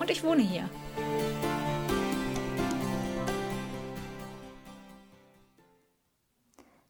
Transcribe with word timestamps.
und 0.00 0.10
ich 0.10 0.24
wohne 0.24 0.42
hier. 0.42 0.68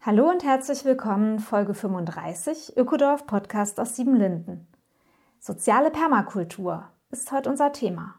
Hallo 0.00 0.30
und 0.30 0.42
herzlich 0.42 0.84
willkommen, 0.84 1.38
Folge 1.38 1.74
35, 1.74 2.76
Ökodorf 2.76 3.26
Podcast 3.26 3.78
aus 3.78 3.94
Siebenlinden. 3.94 4.66
Soziale 5.38 5.90
Permakultur 5.90 6.88
ist 7.10 7.30
heute 7.30 7.50
unser 7.50 7.72
Thema. 7.72 8.14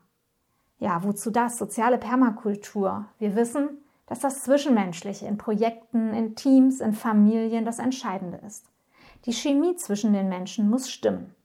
Ja, 0.77 1.03
wozu 1.03 1.31
das? 1.31 1.57
Soziale 1.57 1.97
Permakultur. 1.97 3.05
Wir 3.17 3.35
wissen, 3.35 3.83
dass 4.05 4.19
das 4.19 4.43
Zwischenmenschliche 4.43 5.25
in 5.25 5.37
Projekten, 5.37 6.13
in 6.13 6.35
Teams, 6.35 6.79
in 6.79 6.93
Familien 6.93 7.65
das 7.65 7.79
Entscheidende 7.79 8.37
ist. 8.45 8.65
Die 9.25 9.33
Chemie 9.33 9.75
zwischen 9.75 10.13
den 10.13 10.29
Menschen 10.29 10.69
muss 10.69 10.89
stimmen. 10.89 11.35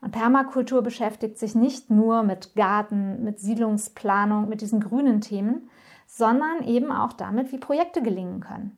Und 0.00 0.12
Permakultur 0.12 0.82
beschäftigt 0.82 1.38
sich 1.38 1.54
nicht 1.54 1.90
nur 1.90 2.22
mit 2.22 2.54
Garten, 2.54 3.22
mit 3.22 3.38
Siedlungsplanung, 3.38 4.48
mit 4.48 4.60
diesen 4.62 4.80
grünen 4.80 5.20
Themen, 5.20 5.68
sondern 6.06 6.62
eben 6.64 6.90
auch 6.90 7.12
damit, 7.12 7.52
wie 7.52 7.58
Projekte 7.58 8.02
gelingen 8.02 8.40
können. 8.40 8.76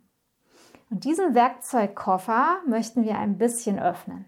Und 0.91 1.05
diesen 1.05 1.35
Werkzeugkoffer 1.35 2.59
möchten 2.67 3.05
wir 3.05 3.19
ein 3.19 3.39
bisschen 3.39 3.79
öffnen. 3.79 4.27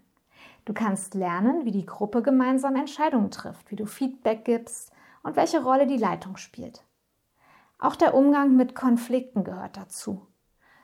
Du 0.65 0.73
kannst 0.73 1.15
lernen, 1.15 1.67
wie 1.67 1.73
die 1.73 1.85
Gruppe 1.85 2.23
gemeinsam 2.23 2.77
Entscheidungen 2.77 3.31
trifft, 3.31 3.71
wie 3.71 3.77
du 3.77 3.85
Feedback 3.85 4.45
gibst 4.45 4.93
und 5.23 5.37
welche 5.37 5.63
Rolle 5.63 5.87
die 5.87 5.99
Leitung 5.99 6.39
spielt. 6.39 6.85
Auch 7.79 7.97
der 7.97 8.15
Umgang 8.15 8.57
mit 8.57 8.75
Konflikten 8.75 9.45
gehört 9.45 9.77
dazu. 9.77 10.27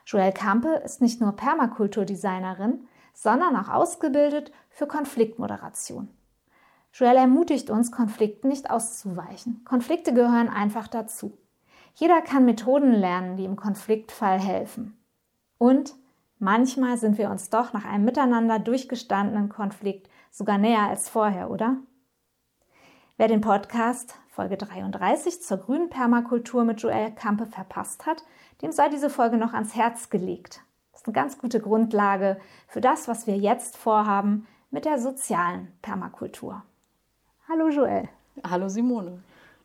Joelle 0.05 0.33
Kampe 0.33 0.69
ist 0.85 1.01
nicht 1.01 1.19
nur 1.21 1.35
Permakulturdesignerin, 1.35 2.87
sondern 3.13 3.55
auch 3.55 3.69
ausgebildet 3.69 4.51
für 4.71 4.87
Konfliktmoderation. 4.87 6.09
Joelle 6.93 7.19
ermutigt 7.19 7.69
uns, 7.69 7.91
Konflikten 7.91 8.49
nicht 8.49 8.69
auszuweichen. 8.69 9.63
Konflikte 9.63 10.13
gehören 10.13 10.49
einfach 10.49 10.87
dazu. 10.87 11.37
Jeder 11.93 12.21
kann 12.21 12.45
Methoden 12.45 12.93
lernen, 12.93 13.37
die 13.37 13.45
im 13.45 13.55
Konfliktfall 13.55 14.39
helfen. 14.39 14.97
Und 15.57 15.95
manchmal 16.39 16.97
sind 16.97 17.17
wir 17.17 17.29
uns 17.29 17.49
doch 17.49 17.73
nach 17.73 17.85
einem 17.85 18.05
miteinander 18.05 18.59
durchgestandenen 18.59 19.49
Konflikt 19.49 20.09
sogar 20.31 20.57
näher 20.57 20.87
als 20.87 21.09
vorher, 21.09 21.49
oder? 21.51 21.77
Wer 23.17 23.27
den 23.27 23.41
Podcast 23.41 24.15
Folge 24.29 24.57
33 24.57 25.41
zur 25.41 25.57
grünen 25.57 25.89
Permakultur 25.89 26.63
mit 26.63 26.81
Joelle 26.81 27.11
Kampe 27.11 27.45
verpasst 27.45 28.05
hat, 28.05 28.23
dem 28.61 28.71
sei 28.71 28.89
diese 28.89 29.09
Folge 29.09 29.37
noch 29.37 29.53
ans 29.53 29.75
Herz 29.75 30.09
gelegt. 30.09 30.61
Das 30.91 31.01
ist 31.01 31.07
eine 31.07 31.13
ganz 31.13 31.37
gute 31.37 31.59
Grundlage 31.59 32.39
für 32.67 32.81
das, 32.81 33.07
was 33.07 33.27
wir 33.27 33.37
jetzt 33.37 33.77
vorhaben 33.77 34.47
mit 34.71 34.85
der 34.85 34.99
sozialen 34.99 35.67
Permakultur. 35.81 36.63
Hallo 37.47 37.67
Joel. 37.67 38.07
Hallo 38.49 38.69
Simone. 38.69 39.21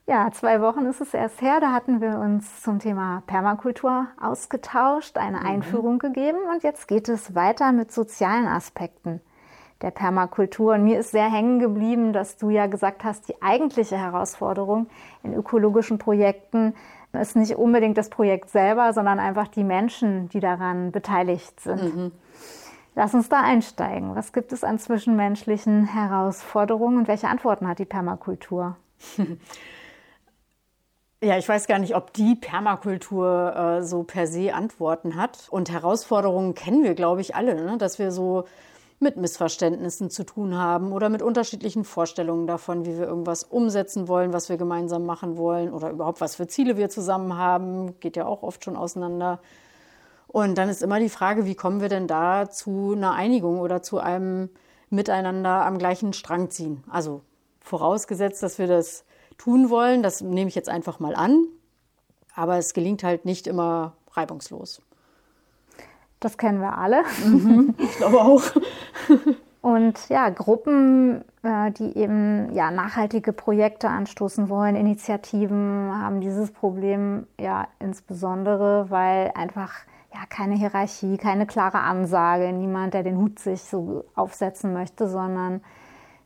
Ja, 0.09 0.31
zwei 0.33 0.61
Wochen 0.61 0.87
ist 0.87 1.01
es 1.01 1.15
erst 1.15 1.41
her, 1.41 1.59
da 1.61 1.73
hatten 1.73 2.01
wir 2.01 2.19
uns 2.19 2.63
zum 2.63 2.79
Thema 2.79 3.23
Permakultur 3.27 4.07
ausgetauscht, 4.21 5.17
eine 5.17 5.41
mhm. 5.41 5.47
Einführung 5.47 5.99
gegeben 5.99 6.39
und 6.53 6.63
jetzt 6.63 6.87
geht 6.87 7.09
es 7.09 7.35
weiter 7.35 7.73
mit 7.73 7.91
sozialen 7.91 8.47
Aspekten 8.47 9.21
der 9.83 9.91
Permakultur. 9.91 10.75
Und 10.75 10.85
mir 10.85 10.99
ist 10.99 11.11
sehr 11.11 11.31
hängen 11.31 11.59
geblieben, 11.59 12.13
dass 12.13 12.37
du 12.37 12.51
ja 12.51 12.67
gesagt 12.67 13.05
hast, 13.05 13.29
die 13.29 13.41
eigentliche 13.43 13.97
Herausforderung 13.97 14.89
in 15.23 15.35
ökologischen 15.35 15.99
Projekten 15.99 16.75
ist 17.13 17.37
nicht 17.37 17.57
unbedingt 17.57 17.97
das 17.97 18.11
Projekt 18.11 18.51
selber, 18.51 18.93
sondern 18.93 19.19
einfach 19.19 19.49
die 19.49 19.65
Menschen, 19.65 20.29
die 20.29 20.41
daran 20.41 20.93
beteiligt 20.93 21.61
sind. 21.61 21.97
Mhm. 21.97 22.13
Lass 22.97 23.13
uns 23.13 23.29
da 23.29 23.43
einsteigen. 23.43 24.17
Was 24.17 24.33
gibt 24.33 24.53
es 24.53 24.65
an 24.65 24.79
zwischenmenschlichen 24.79 25.85
Herausforderungen 25.85 26.97
und 26.97 27.09
welche 27.09 27.29
Antworten 27.29 27.69
hat 27.69 27.79
die 27.79 27.85
Permakultur? 27.85 28.77
Ja, 31.23 31.39
ich 31.39 31.49
weiß 31.49 31.67
gar 31.67 31.79
nicht, 31.79 31.97
ob 31.97 32.13
die 32.13 32.35
Permakultur 32.35 33.57
äh, 33.57 33.83
so 33.83 34.03
per 34.03 34.27
se 34.27 34.53
Antworten 34.53 35.17
hat. 35.17 35.49
Und 35.51 35.71
Herausforderungen 35.71 36.55
kennen 36.55 36.85
wir, 36.85 36.95
glaube 36.95 37.23
ich, 37.23 37.35
alle, 37.35 37.55
ne? 37.55 37.79
dass 37.79 37.99
wir 37.99 38.13
so 38.13 38.45
mit 39.01 39.17
Missverständnissen 39.17 40.11
zu 40.11 40.25
tun 40.25 40.55
haben 40.55 40.93
oder 40.93 41.09
mit 41.09 41.23
unterschiedlichen 41.23 41.85
Vorstellungen 41.85 42.47
davon, 42.47 42.85
wie 42.85 42.99
wir 42.99 43.07
irgendwas 43.07 43.45
umsetzen 43.45 44.09
wollen, 44.09 44.35
was 44.35 44.51
wir 44.51 44.59
gemeinsam 44.59 45.07
machen 45.07 45.39
wollen 45.39 45.73
oder 45.73 45.89
überhaupt 45.89 46.21
was 46.21 46.37
für 46.37 46.49
Ziele 46.49 46.77
wir 46.77 46.91
zusammen 46.91 47.39
haben, 47.39 47.99
geht 47.99 48.17
ja 48.17 48.27
auch 48.27 48.43
oft 48.43 48.63
schon 48.63 48.77
auseinander. 48.77 49.41
Und 50.37 50.59
dann 50.59 50.69
ist 50.69 50.83
immer 50.83 51.01
die 51.01 51.09
Frage, 51.09 51.47
wie 51.47 51.55
kommen 51.55 51.81
wir 51.81 51.89
denn 51.89 52.07
da 52.07 52.51
zu 52.51 52.93
einer 52.95 53.13
Einigung 53.15 53.59
oder 53.59 53.83
zu 53.83 54.01
einem 54.01 54.51
Miteinander 54.91 55.65
am 55.65 55.79
gleichen 55.79 56.13
Strang 56.13 56.51
ziehen? 56.51 56.85
Also 56.91 57.23
vorausgesetzt, 57.63 58.43
dass 58.43 58.59
wir 58.59 58.67
das 58.67 59.07
tun 59.39 59.71
wollen, 59.71 60.03
das 60.03 60.21
nehme 60.21 60.49
ich 60.49 60.55
jetzt 60.55 60.69
einfach 60.69 61.01
mal 61.01 61.15
an, 61.15 61.47
aber 62.35 62.59
es 62.59 62.75
gelingt 62.75 63.03
halt 63.03 63.25
nicht 63.25 63.47
immer 63.47 63.95
reibungslos. 64.13 64.83
Das 66.21 66.37
kennen 66.37 66.61
wir 66.61 66.77
alle. 66.77 67.03
Mhm, 67.25 67.75
ich 67.79 67.97
glaube 67.97 68.21
auch. 68.21 68.43
Und 69.63 70.07
ja, 70.11 70.29
Gruppen, 70.29 71.25
äh, 71.45 71.71
die 71.71 71.97
eben 71.97 72.53
ja, 72.53 72.71
nachhaltige 72.71 73.33
Projekte 73.33 73.89
anstoßen 73.89 74.51
wollen, 74.51 74.77
Initiativen, 74.77 75.91
haben 75.99 76.21
dieses 76.21 76.51
Problem 76.51 77.27
ja 77.41 77.69
insbesondere, 77.79 78.91
weil 78.91 79.33
einfach 79.35 79.73
ja 80.17 80.27
keine 80.29 80.55
Hierarchie, 80.55 81.17
keine 81.19 81.47
klare 81.47 81.79
Ansage, 81.79 82.53
niemand, 82.53 82.95
der 82.95 83.03
den 83.03 83.19
Hut 83.19 83.39
sich 83.39 83.63
so 83.63 84.05
aufsetzen 84.15 84.73
möchte, 84.73 85.09
sondern 85.09 85.61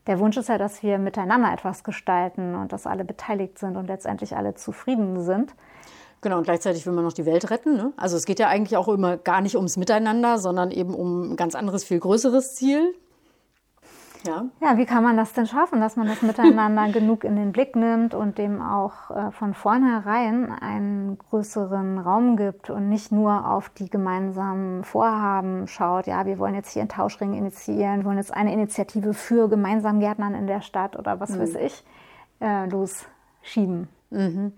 der 0.07 0.19
Wunsch 0.19 0.37
ist 0.37 0.49
ja, 0.49 0.59
dass 0.59 0.83
wir 0.83 0.99
miteinander 0.99 1.53
etwas 1.53 1.85
gestalten 1.85 2.55
und 2.55 2.73
dass 2.73 2.87
alle 2.87 3.05
beteiligt 3.05 3.59
sind 3.59 3.77
und 3.77 3.87
letztendlich 3.87 4.37
alle 4.37 4.55
zufrieden 4.55 5.21
sind. 5.23 5.55
Genau, 6.23 6.39
und 6.39 6.45
gleichzeitig 6.45 6.87
will 6.87 6.93
man 6.93 7.05
noch 7.05 7.13
die 7.13 7.27
Welt 7.27 7.51
retten. 7.51 7.77
Ne? 7.77 7.93
Also 7.97 8.17
es 8.17 8.27
geht 8.27 8.39
ja 8.39 8.49
eigentlich 8.49 8.77
auch 8.77 8.89
immer 8.89 9.17
gar 9.17 9.41
nicht 9.41 9.57
ums 9.57 9.77
Miteinander, 9.77 10.39
sondern 10.39 10.71
eben 10.71 10.95
um 10.95 11.33
ein 11.33 11.37
ganz 11.37 11.55
anderes, 11.55 11.85
viel 11.85 11.99
größeres 11.99 12.55
Ziel. 12.55 12.95
Ja. 14.27 14.45
ja, 14.61 14.77
wie 14.77 14.87
kann 14.87 15.03
man 15.03 15.17
das 15.17 15.33
denn 15.33 15.47
schaffen, 15.47 15.81
dass 15.81 15.97
man 15.97 16.07
das 16.07 16.23
Miteinander 16.23 16.89
genug 16.93 17.25
in 17.25 17.37
den 17.37 17.53
Blick 17.53 17.77
nimmt 17.77 18.15
und 18.15 18.39
dem 18.39 18.61
auch 18.61 19.11
äh, 19.11 19.31
von 19.31 19.55
vornherein 19.55 20.53
einen 20.53 21.19
größeren 21.19 21.99
Raum 21.99 22.37
gibt 22.37 22.71
und 22.71 22.89
nicht 22.89 23.13
nur 23.13 23.49
auf 23.49 23.69
die 23.71 23.89
gemeinsamen 23.89 24.85
Vorhaben 24.85 25.67
schaut, 25.67 26.07
ja, 26.07 26.27
wir 26.27 26.39
wollen 26.39 26.55
jetzt 26.55 26.73
hier 26.73 26.83
einen 26.83 26.89
Tauschring 26.89 27.35
initiieren, 27.35 28.05
wollen 28.05 28.19
jetzt 28.19 28.35
eine 28.35 28.53
Initiative 28.53 29.15
für 29.15 29.49
gemeinsam 29.49 30.01
Gärtnern 30.01 30.35
in 30.35 30.47
der 30.47 30.61
Stadt 30.61 30.97
oder 30.97 31.21
was 31.21 31.31
mhm. 31.31 31.41
weiß 31.41 31.55
ich, 31.57 31.85
äh, 32.41 32.67
losschieben. 32.67 33.89
Mhm. 34.11 34.53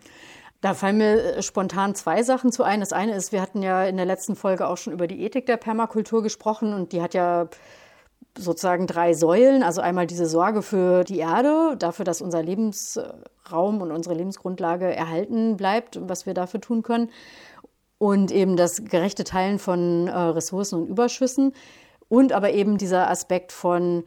Da 0.63 0.75
fallen 0.75 0.97
mir 0.97 1.37
äh, 1.37 1.43
spontan 1.43 1.95
zwei 1.95 2.23
Sachen 2.23 2.53
zu 2.53 2.63
ein. 2.63 2.81
Das 2.81 2.93
eine 2.93 3.15
ist, 3.15 3.33
wir 3.33 3.43
hatten 3.43 3.63
ja 3.63 3.85
in 3.85 3.97
der 3.97 4.07
letzten 4.07 4.37
Folge 4.37 4.69
auch 4.69 4.77
schon 4.77 4.93
über 4.93 5.07
die 5.07 5.23
Ethik 5.23 5.45
der 5.47 5.57
Permakultur 5.57 6.23
gesprochen 6.23 6.73
und 6.73 6.93
die 6.93 7.03
hat 7.03 7.15
ja 7.15 7.49
sozusagen 8.37 8.87
drei 8.87 9.15
Säulen. 9.15 9.63
Also 9.63 9.81
einmal 9.81 10.07
diese 10.07 10.27
Sorge 10.27 10.63
für 10.63 11.05
die 11.05 11.19
Erde, 11.19 11.77
dafür, 11.79 12.05
dass 12.05 12.23
unser 12.23 12.43
Lebensraum 12.43 13.81
und 13.83 13.91
unsere 13.91 14.15
Lebensgrundlage 14.15 14.95
erhalten 14.95 15.57
bleibt 15.57 15.99
was 16.03 16.27
wir 16.27 16.35
dafür 16.35 16.61
tun 16.61 16.83
können. 16.83 17.11
Und 17.99 18.33
eben 18.33 18.57
das 18.57 18.85
gerechte 18.85 19.25
Teilen 19.25 19.59
von 19.59 20.09
äh, 20.09 20.13
Ressourcen 20.13 20.83
und 20.83 20.89
Überschüssen. 20.89 21.53
Und 22.09 22.33
aber 22.33 22.53
eben 22.53 22.79
dieser 22.79 23.09
Aspekt 23.09 23.53
von 23.53 24.05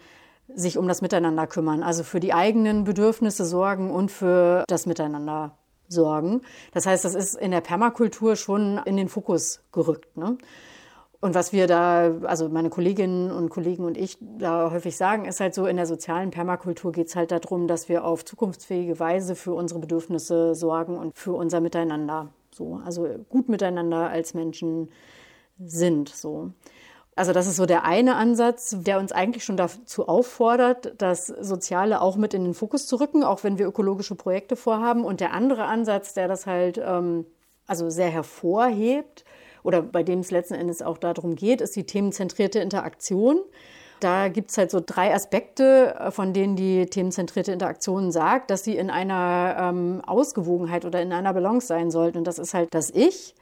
sich 0.53 0.77
um 0.77 0.87
das 0.87 1.01
Miteinander 1.01 1.47
kümmern, 1.47 1.81
also 1.81 2.03
für 2.03 2.19
die 2.19 2.33
eigenen 2.33 2.83
Bedürfnisse 2.83 3.45
sorgen 3.45 3.89
und 3.89 4.11
für 4.11 4.63
das 4.67 4.85
Miteinander 4.85 5.57
sorgen. 5.87 6.41
Das 6.71 6.85
heißt, 6.85 7.05
das 7.05 7.15
ist 7.15 7.35
in 7.35 7.51
der 7.51 7.61
Permakultur 7.61 8.35
schon 8.35 8.79
in 8.85 8.97
den 8.97 9.09
Fokus 9.09 9.61
gerückt. 9.71 10.17
Ne? 10.17 10.37
Und 11.21 11.33
was 11.33 11.53
wir 11.53 11.67
da, 11.67 12.11
also 12.23 12.49
meine 12.49 12.69
Kolleginnen 12.69 13.31
und 13.31 13.49
Kollegen 13.49 13.85
und 13.85 13.97
ich 13.97 14.17
da 14.21 14.71
häufig 14.71 14.97
sagen, 14.97 15.25
ist 15.25 15.39
halt 15.39 15.53
so, 15.55 15.65
in 15.65 15.77
der 15.77 15.85
sozialen 15.85 16.31
Permakultur 16.31 16.91
geht 16.91 17.07
es 17.07 17.15
halt 17.15 17.31
darum, 17.31 17.67
dass 17.67 17.89
wir 17.89 18.05
auf 18.05 18.25
zukunftsfähige 18.25 18.99
Weise 18.99 19.35
für 19.35 19.53
unsere 19.53 19.79
Bedürfnisse 19.79 20.55
sorgen 20.55 20.97
und 20.97 21.17
für 21.17 21.33
unser 21.33 21.61
Miteinander. 21.61 22.29
So, 22.51 22.79
also 22.85 23.07
gut 23.29 23.49
miteinander 23.49 24.09
als 24.09 24.33
Menschen 24.33 24.89
sind. 25.59 26.09
So. 26.09 26.51
Also 27.15 27.31
das 27.31 27.47
ist 27.47 27.55
so 27.55 27.65
der 27.65 27.85
eine 27.85 28.15
Ansatz, 28.15 28.75
der 28.77 28.99
uns 28.99 29.13
eigentlich 29.13 29.45
schon 29.45 29.57
dazu 29.57 30.07
auffordert, 30.07 30.95
das 30.97 31.27
Soziale 31.27 32.01
auch 32.01 32.17
mit 32.17 32.33
in 32.33 32.43
den 32.43 32.53
Fokus 32.53 32.87
zu 32.87 32.97
rücken, 32.97 33.23
auch 33.23 33.43
wenn 33.43 33.57
wir 33.57 33.67
ökologische 33.67 34.15
Projekte 34.15 34.57
vorhaben. 34.57 35.05
Und 35.05 35.21
der 35.21 35.33
andere 35.33 35.63
Ansatz, 35.65 36.13
der 36.13 36.27
das 36.27 36.45
halt 36.45 36.77
ähm, 36.77 37.25
also 37.67 37.89
sehr 37.89 38.09
hervorhebt 38.09 39.23
oder 39.65 39.81
bei 39.81 40.03
dem 40.03 40.19
es 40.19 40.31
letzten 40.31 40.53
Endes 40.53 40.81
auch 40.81 40.97
darum 40.97 41.35
geht, 41.35 41.59
ist 41.59 41.75
die 41.75 41.85
themenzentrierte 41.85 42.59
Interaktion. 42.59 43.39
Da 43.99 44.27
gibt 44.27 44.51
es 44.51 44.57
halt 44.57 44.71
so 44.71 44.81
drei 44.85 45.13
Aspekte, 45.13 45.95
äh, 45.99 46.11
von 46.11 46.33
denen 46.33 46.55
die 46.55 46.85
themenzentrierte 46.85 47.51
Interaktion 47.51 48.11
sagt, 48.11 48.51
dass 48.51 48.63
sie 48.63 48.77
in 48.77 48.89
einer 48.89 49.55
ähm, 49.59 50.01
Ausgewogenheit 50.05 50.85
oder 50.85 51.01
in 51.01 51.11
einer 51.11 51.33
Balance 51.33 51.67
sein 51.67 51.89
sollten. 51.91 52.19
Und 52.19 52.27
das 52.27 52.37
ist 52.37 52.53
halt 52.53 52.73
das 52.73 52.91
Ich 52.91 53.33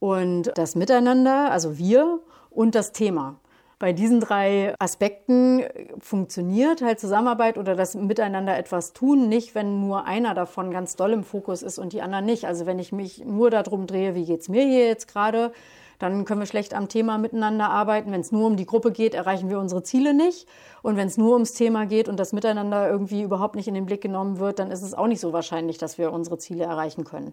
und 0.00 0.50
das 0.56 0.74
Miteinander, 0.74 1.50
also 1.50 1.78
wir 1.78 2.20
und 2.50 2.74
das 2.74 2.92
Thema. 2.92 3.36
Bei 3.78 3.92
diesen 3.92 4.20
drei 4.20 4.74
Aspekten 4.78 5.62
funktioniert 5.98 6.80
halt 6.80 7.00
Zusammenarbeit 7.00 7.58
oder 7.58 7.74
das 7.74 7.94
Miteinander 7.94 8.56
etwas 8.56 8.92
tun 8.92 9.28
nicht, 9.28 9.54
wenn 9.54 9.80
nur 9.80 10.04
einer 10.04 10.34
davon 10.34 10.70
ganz 10.70 10.96
doll 10.96 11.12
im 11.12 11.24
Fokus 11.24 11.62
ist 11.62 11.78
und 11.78 11.92
die 11.92 12.02
anderen 12.02 12.24
nicht. 12.24 12.46
Also 12.46 12.66
wenn 12.66 12.78
ich 12.78 12.92
mich 12.92 13.24
nur 13.24 13.50
darum 13.50 13.86
drehe, 13.86 14.14
wie 14.14 14.24
geht 14.24 14.40
es 14.40 14.48
mir 14.48 14.64
hier 14.64 14.86
jetzt 14.86 15.08
gerade, 15.08 15.52
dann 15.98 16.24
können 16.24 16.40
wir 16.40 16.46
schlecht 16.46 16.74
am 16.74 16.88
Thema 16.88 17.18
miteinander 17.18 17.70
arbeiten. 17.70 18.12
Wenn 18.12 18.20
es 18.20 18.32
nur 18.32 18.46
um 18.46 18.56
die 18.56 18.66
Gruppe 18.66 18.92
geht, 18.92 19.14
erreichen 19.14 19.48
wir 19.48 19.58
unsere 19.58 19.82
Ziele 19.82 20.14
nicht. 20.14 20.46
Und 20.82 20.96
wenn 20.96 21.08
es 21.08 21.16
nur 21.16 21.32
ums 21.32 21.54
Thema 21.54 21.86
geht 21.86 22.08
und 22.08 22.18
das 22.18 22.32
Miteinander 22.32 22.88
irgendwie 22.88 23.22
überhaupt 23.22 23.54
nicht 23.54 23.68
in 23.68 23.74
den 23.74 23.86
Blick 23.86 24.02
genommen 24.02 24.38
wird, 24.38 24.58
dann 24.58 24.70
ist 24.70 24.82
es 24.82 24.94
auch 24.94 25.06
nicht 25.06 25.20
so 25.20 25.32
wahrscheinlich, 25.32 25.78
dass 25.78 25.98
wir 25.98 26.12
unsere 26.12 26.38
Ziele 26.38 26.64
erreichen 26.64 27.04
können. 27.04 27.32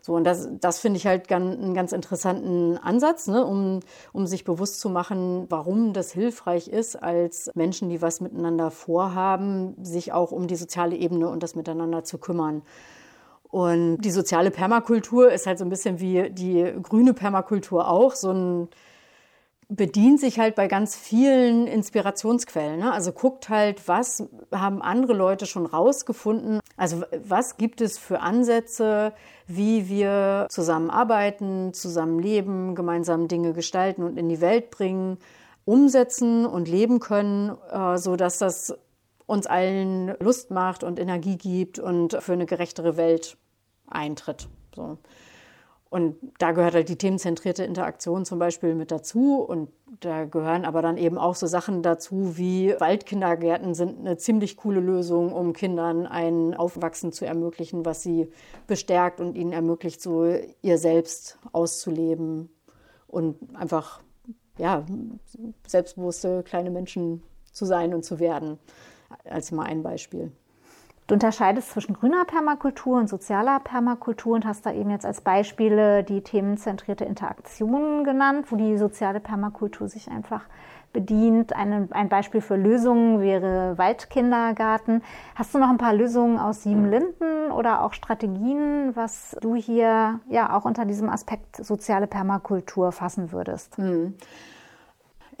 So, 0.00 0.14
und 0.14 0.24
das, 0.24 0.48
das 0.60 0.78
finde 0.78 0.96
ich 0.96 1.06
halt 1.06 1.28
ganz, 1.28 1.58
einen 1.58 1.74
ganz 1.74 1.92
interessanten 1.92 2.78
Ansatz, 2.78 3.26
ne, 3.26 3.44
um, 3.44 3.80
um 4.12 4.26
sich 4.26 4.44
bewusst 4.44 4.80
zu 4.80 4.88
machen, 4.88 5.46
warum 5.50 5.92
das 5.92 6.10
hilfreich 6.12 6.68
ist, 6.68 6.96
als 6.96 7.50
Menschen, 7.54 7.90
die 7.90 8.00
was 8.00 8.20
miteinander 8.20 8.70
vorhaben, 8.70 9.74
sich 9.82 10.12
auch 10.12 10.32
um 10.32 10.46
die 10.46 10.56
soziale 10.56 10.96
Ebene 10.96 11.28
und 11.28 11.42
das 11.42 11.54
Miteinander 11.54 12.02
zu 12.04 12.18
kümmern. 12.18 12.62
Und 13.50 13.98
die 13.98 14.10
soziale 14.10 14.50
Permakultur 14.50 15.32
ist 15.32 15.46
halt 15.46 15.58
so 15.58 15.64
ein 15.64 15.70
bisschen 15.70 16.00
wie 16.00 16.30
die 16.30 16.72
grüne 16.82 17.14
Permakultur 17.14 17.88
auch, 17.88 18.14
so 18.14 18.30
ein 18.30 18.68
bedient 19.70 20.18
sich 20.18 20.38
halt 20.38 20.56
bei 20.56 20.66
ganz 20.66 20.96
vielen 20.96 21.66
Inspirationsquellen. 21.66 22.80
Ne? 22.80 22.92
Also 22.92 23.12
guckt 23.12 23.48
halt, 23.48 23.86
was 23.88 24.24
haben 24.52 24.82
andere 24.82 25.12
Leute 25.12 25.46
schon 25.46 25.64
rausgefunden. 25.64 26.60
Also 26.76 27.02
was 27.24 27.56
gibt 27.56 27.80
es 27.80 27.96
für 27.96 28.20
Ansätze, 28.20 29.12
wie 29.46 29.88
wir 29.88 30.46
zusammenarbeiten, 30.50 31.72
zusammenleben, 31.72 32.74
gemeinsam 32.74 33.28
Dinge 33.28 33.52
gestalten 33.52 34.02
und 34.02 34.18
in 34.18 34.28
die 34.28 34.40
Welt 34.40 34.70
bringen, 34.70 35.18
umsetzen 35.64 36.46
und 36.46 36.68
leben 36.68 36.98
können, 36.98 37.56
äh, 37.70 37.96
so 37.96 38.16
dass 38.16 38.38
das 38.38 38.74
uns 39.26 39.46
allen 39.46 40.16
Lust 40.18 40.50
macht 40.50 40.82
und 40.82 40.98
Energie 40.98 41.36
gibt 41.36 41.78
und 41.78 42.20
für 42.20 42.32
eine 42.32 42.46
gerechtere 42.46 42.96
Welt 42.96 43.36
eintritt. 43.86 44.48
So. 44.74 44.98
Und 45.90 46.16
da 46.38 46.52
gehört 46.52 46.74
halt 46.74 46.88
die 46.88 46.96
themenzentrierte 46.96 47.64
Interaktion 47.64 48.24
zum 48.24 48.38
Beispiel 48.38 48.76
mit 48.76 48.92
dazu. 48.92 49.40
Und 49.42 49.70
da 49.98 50.24
gehören 50.24 50.64
aber 50.64 50.82
dann 50.82 50.96
eben 50.96 51.18
auch 51.18 51.34
so 51.34 51.48
Sachen 51.48 51.82
dazu 51.82 52.38
wie 52.38 52.74
Waldkindergärten 52.78 53.74
sind 53.74 53.98
eine 53.98 54.16
ziemlich 54.16 54.56
coole 54.56 54.78
Lösung, 54.78 55.32
um 55.32 55.52
Kindern 55.52 56.06
ein 56.06 56.54
Aufwachsen 56.54 57.10
zu 57.12 57.26
ermöglichen, 57.26 57.84
was 57.84 58.04
sie 58.04 58.30
bestärkt 58.68 59.20
und 59.20 59.36
ihnen 59.36 59.52
ermöglicht, 59.52 60.00
so 60.00 60.32
ihr 60.62 60.78
Selbst 60.78 61.40
auszuleben 61.50 62.50
und 63.08 63.36
einfach 63.56 64.00
ja, 64.58 64.86
selbstbewusste 65.66 66.44
kleine 66.44 66.70
Menschen 66.70 67.24
zu 67.50 67.64
sein 67.64 67.94
und 67.94 68.04
zu 68.04 68.20
werden. 68.20 68.60
Als 69.24 69.50
mal 69.50 69.64
ein 69.64 69.82
Beispiel. 69.82 70.30
Du 71.10 71.14
unterscheidest 71.14 71.72
zwischen 71.72 71.94
grüner 71.94 72.24
Permakultur 72.24 72.96
und 72.96 73.08
sozialer 73.08 73.58
Permakultur 73.58 74.36
und 74.36 74.46
hast 74.46 74.64
da 74.64 74.72
eben 74.72 74.90
jetzt 74.90 75.04
als 75.04 75.20
Beispiele 75.22 76.04
die 76.04 76.20
themenzentrierte 76.20 77.04
Interaktion 77.04 78.04
genannt, 78.04 78.46
wo 78.50 78.54
die 78.54 78.78
soziale 78.78 79.18
Permakultur 79.18 79.88
sich 79.88 80.08
einfach 80.08 80.44
bedient. 80.92 81.52
Eine, 81.52 81.88
ein 81.90 82.08
Beispiel 82.08 82.40
für 82.40 82.54
Lösungen 82.54 83.20
wäre 83.20 83.76
Waldkindergarten. 83.76 85.02
Hast 85.34 85.52
du 85.52 85.58
noch 85.58 85.70
ein 85.70 85.78
paar 85.78 85.94
Lösungen 85.94 86.38
aus 86.38 86.62
Sieben 86.62 86.88
Linden 86.88 87.50
oder 87.50 87.82
auch 87.82 87.92
Strategien, 87.92 88.94
was 88.94 89.36
du 89.40 89.56
hier 89.56 90.20
ja 90.28 90.56
auch 90.56 90.64
unter 90.64 90.84
diesem 90.84 91.10
Aspekt 91.10 91.56
soziale 91.56 92.06
Permakultur 92.06 92.92
fassen 92.92 93.32
würdest? 93.32 93.76
Hm. 93.78 94.14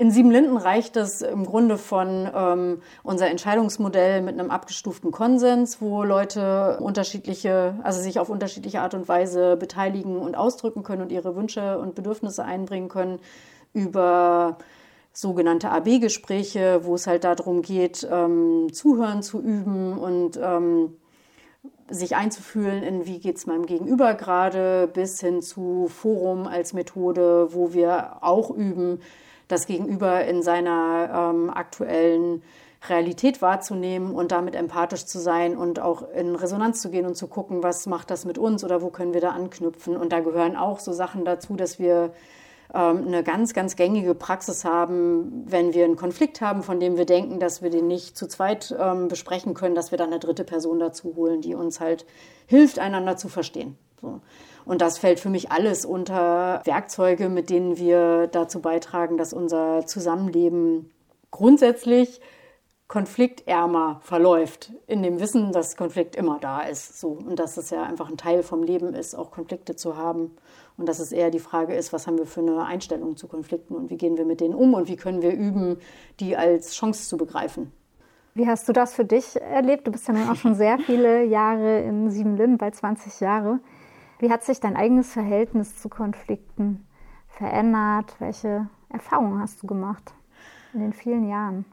In 0.00 0.10
Siebenlinden 0.10 0.56
reicht 0.56 0.96
es 0.96 1.20
im 1.20 1.44
Grunde 1.44 1.76
von 1.76 2.26
ähm, 2.34 2.80
unser 3.02 3.28
Entscheidungsmodell 3.28 4.22
mit 4.22 4.40
einem 4.40 4.50
abgestuften 4.50 5.10
Konsens, 5.10 5.82
wo 5.82 6.04
Leute 6.04 6.78
unterschiedliche, 6.80 7.74
also 7.82 8.00
sich 8.00 8.18
auf 8.18 8.30
unterschiedliche 8.30 8.80
Art 8.80 8.94
und 8.94 9.08
Weise 9.08 9.58
beteiligen 9.58 10.16
und 10.16 10.38
ausdrücken 10.38 10.84
können 10.84 11.02
und 11.02 11.12
ihre 11.12 11.36
Wünsche 11.36 11.78
und 11.78 11.96
Bedürfnisse 11.96 12.42
einbringen 12.42 12.88
können, 12.88 13.18
über 13.74 14.56
sogenannte 15.12 15.70
AB-Gespräche, 15.70 16.80
wo 16.84 16.94
es 16.94 17.06
halt 17.06 17.24
darum 17.24 17.60
geht, 17.60 18.08
ähm, 18.10 18.68
Zuhören 18.72 19.22
zu 19.22 19.38
üben 19.38 19.98
und 19.98 20.40
ähm, 20.42 20.96
sich 21.90 22.16
einzufühlen 22.16 22.82
in, 22.82 23.04
wie 23.04 23.18
geht 23.18 23.36
es 23.36 23.46
meinem 23.46 23.66
Gegenüber 23.66 24.14
gerade, 24.14 24.88
bis 24.90 25.20
hin 25.20 25.42
zu 25.42 25.88
Forum 25.88 26.46
als 26.46 26.72
Methode, 26.72 27.48
wo 27.52 27.74
wir 27.74 28.22
auch 28.22 28.48
üben, 28.48 29.00
das 29.50 29.66
Gegenüber 29.66 30.24
in 30.24 30.42
seiner 30.42 31.32
ähm, 31.32 31.50
aktuellen 31.50 32.42
Realität 32.88 33.42
wahrzunehmen 33.42 34.14
und 34.14 34.32
damit 34.32 34.54
empathisch 34.54 35.04
zu 35.04 35.18
sein 35.18 35.56
und 35.56 35.80
auch 35.80 36.10
in 36.12 36.34
Resonanz 36.34 36.80
zu 36.80 36.90
gehen 36.90 37.04
und 37.04 37.14
zu 37.14 37.26
gucken, 37.26 37.62
was 37.62 37.86
macht 37.86 38.10
das 38.10 38.24
mit 38.24 38.38
uns 38.38 38.64
oder 38.64 38.80
wo 38.80 38.88
können 38.88 39.12
wir 39.12 39.20
da 39.20 39.30
anknüpfen. 39.30 39.96
Und 39.96 40.12
da 40.12 40.20
gehören 40.20 40.56
auch 40.56 40.78
so 40.78 40.92
Sachen 40.92 41.24
dazu, 41.24 41.56
dass 41.56 41.78
wir 41.78 42.12
ähm, 42.72 43.06
eine 43.06 43.22
ganz, 43.22 43.52
ganz 43.52 43.76
gängige 43.76 44.14
Praxis 44.14 44.64
haben, 44.64 45.44
wenn 45.46 45.74
wir 45.74 45.84
einen 45.84 45.96
Konflikt 45.96 46.40
haben, 46.40 46.62
von 46.62 46.80
dem 46.80 46.96
wir 46.96 47.04
denken, 47.04 47.38
dass 47.38 47.62
wir 47.62 47.68
den 47.68 47.86
nicht 47.86 48.16
zu 48.16 48.26
zweit 48.28 48.74
ähm, 48.78 49.08
besprechen 49.08 49.52
können, 49.52 49.74
dass 49.74 49.90
wir 49.90 49.98
dann 49.98 50.08
eine 50.08 50.20
dritte 50.20 50.44
Person 50.44 50.78
dazu 50.78 51.14
holen, 51.16 51.42
die 51.42 51.54
uns 51.54 51.80
halt 51.80 52.06
hilft, 52.46 52.78
einander 52.78 53.16
zu 53.16 53.28
verstehen. 53.28 53.76
So. 54.00 54.20
Und 54.64 54.82
das 54.82 54.98
fällt 54.98 55.20
für 55.20 55.30
mich 55.30 55.50
alles 55.50 55.84
unter 55.84 56.62
Werkzeuge, 56.64 57.28
mit 57.28 57.50
denen 57.50 57.76
wir 57.76 58.26
dazu 58.26 58.60
beitragen, 58.60 59.16
dass 59.16 59.32
unser 59.32 59.86
Zusammenleben 59.86 60.90
grundsätzlich 61.30 62.20
konfliktärmer 62.90 64.00
verläuft, 64.02 64.72
in 64.88 65.04
dem 65.04 65.20
Wissen, 65.20 65.52
dass 65.52 65.76
Konflikt 65.76 66.16
immer 66.16 66.38
da 66.40 66.62
ist. 66.62 67.00
So. 67.00 67.10
Und 67.10 67.38
dass 67.38 67.56
es 67.56 67.70
ja 67.70 67.84
einfach 67.84 68.10
ein 68.10 68.16
Teil 68.16 68.42
vom 68.42 68.64
Leben 68.64 68.94
ist, 68.94 69.14
auch 69.14 69.30
Konflikte 69.30 69.76
zu 69.76 69.96
haben. 69.96 70.32
Und 70.76 70.88
dass 70.88 70.98
es 70.98 71.12
eher 71.12 71.30
die 71.30 71.38
Frage 71.38 71.74
ist, 71.74 71.92
was 71.92 72.08
haben 72.08 72.18
wir 72.18 72.26
für 72.26 72.40
eine 72.40 72.64
Einstellung 72.64 73.16
zu 73.16 73.28
Konflikten 73.28 73.76
und 73.76 73.90
wie 73.90 73.96
gehen 73.96 74.16
wir 74.16 74.24
mit 74.24 74.40
denen 74.40 74.54
um 74.54 74.74
und 74.74 74.88
wie 74.88 74.96
können 74.96 75.22
wir 75.22 75.32
üben, 75.32 75.78
die 76.18 76.36
als 76.36 76.74
Chance 76.74 77.08
zu 77.08 77.16
begreifen. 77.16 77.70
Wie 78.34 78.46
hast 78.46 78.68
du 78.68 78.72
das 78.72 78.94
für 78.94 79.04
dich 79.04 79.40
erlebt? 79.40 79.86
Du 79.86 79.92
bist 79.92 80.08
ja 80.08 80.14
nun 80.14 80.28
auch 80.28 80.36
schon 80.36 80.54
sehr 80.54 80.78
viele 80.78 81.24
Jahre 81.24 81.80
in 81.82 82.10
Siebenlinden, 82.10 82.58
bei 82.58 82.70
20 82.70 83.20
Jahre. 83.20 83.60
Wie 84.20 84.30
hat 84.30 84.44
sich 84.44 84.60
dein 84.60 84.76
eigenes 84.76 85.10
Verhältnis 85.12 85.80
zu 85.80 85.88
Konflikten 85.88 86.86
verändert? 87.26 88.16
Welche 88.18 88.68
Erfahrungen 88.90 89.40
hast 89.40 89.62
du 89.62 89.66
gemacht 89.66 90.12
in 90.74 90.80
den 90.80 90.92
vielen 90.92 91.26
Jahren? 91.26 91.64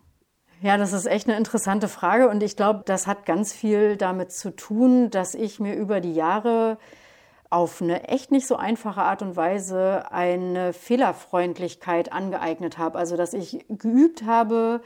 Ja, 0.62 0.78
das 0.78 0.94
ist 0.94 1.08
echt 1.08 1.28
eine 1.28 1.38
interessante 1.38 1.90
Frage 1.90 2.30
und 2.30 2.42
ich 2.42 2.56
glaube, 2.56 2.84
das 2.86 3.06
hat 3.06 3.26
ganz 3.26 3.52
viel 3.52 3.98
damit 3.98 4.32
zu 4.32 4.56
tun, 4.56 5.10
dass 5.10 5.36
ich 5.36 5.60
mir 5.60 5.76
über 5.76 6.00
die 6.00 6.14
Jahre 6.14 6.78
auf 7.50 7.82
eine 7.82 8.08
echt 8.08 8.32
nicht 8.32 8.48
so 8.48 8.56
einfache 8.56 9.02
Art 9.02 9.22
und 9.22 9.36
Weise 9.36 10.10
eine 10.12 10.72
Fehlerfreundlichkeit 10.72 12.14
angeeignet 12.14 12.78
habe. 12.78 12.98
Also, 12.98 13.18
dass 13.18 13.34
ich 13.34 13.66
geübt 13.68 14.24
habe, 14.26 14.82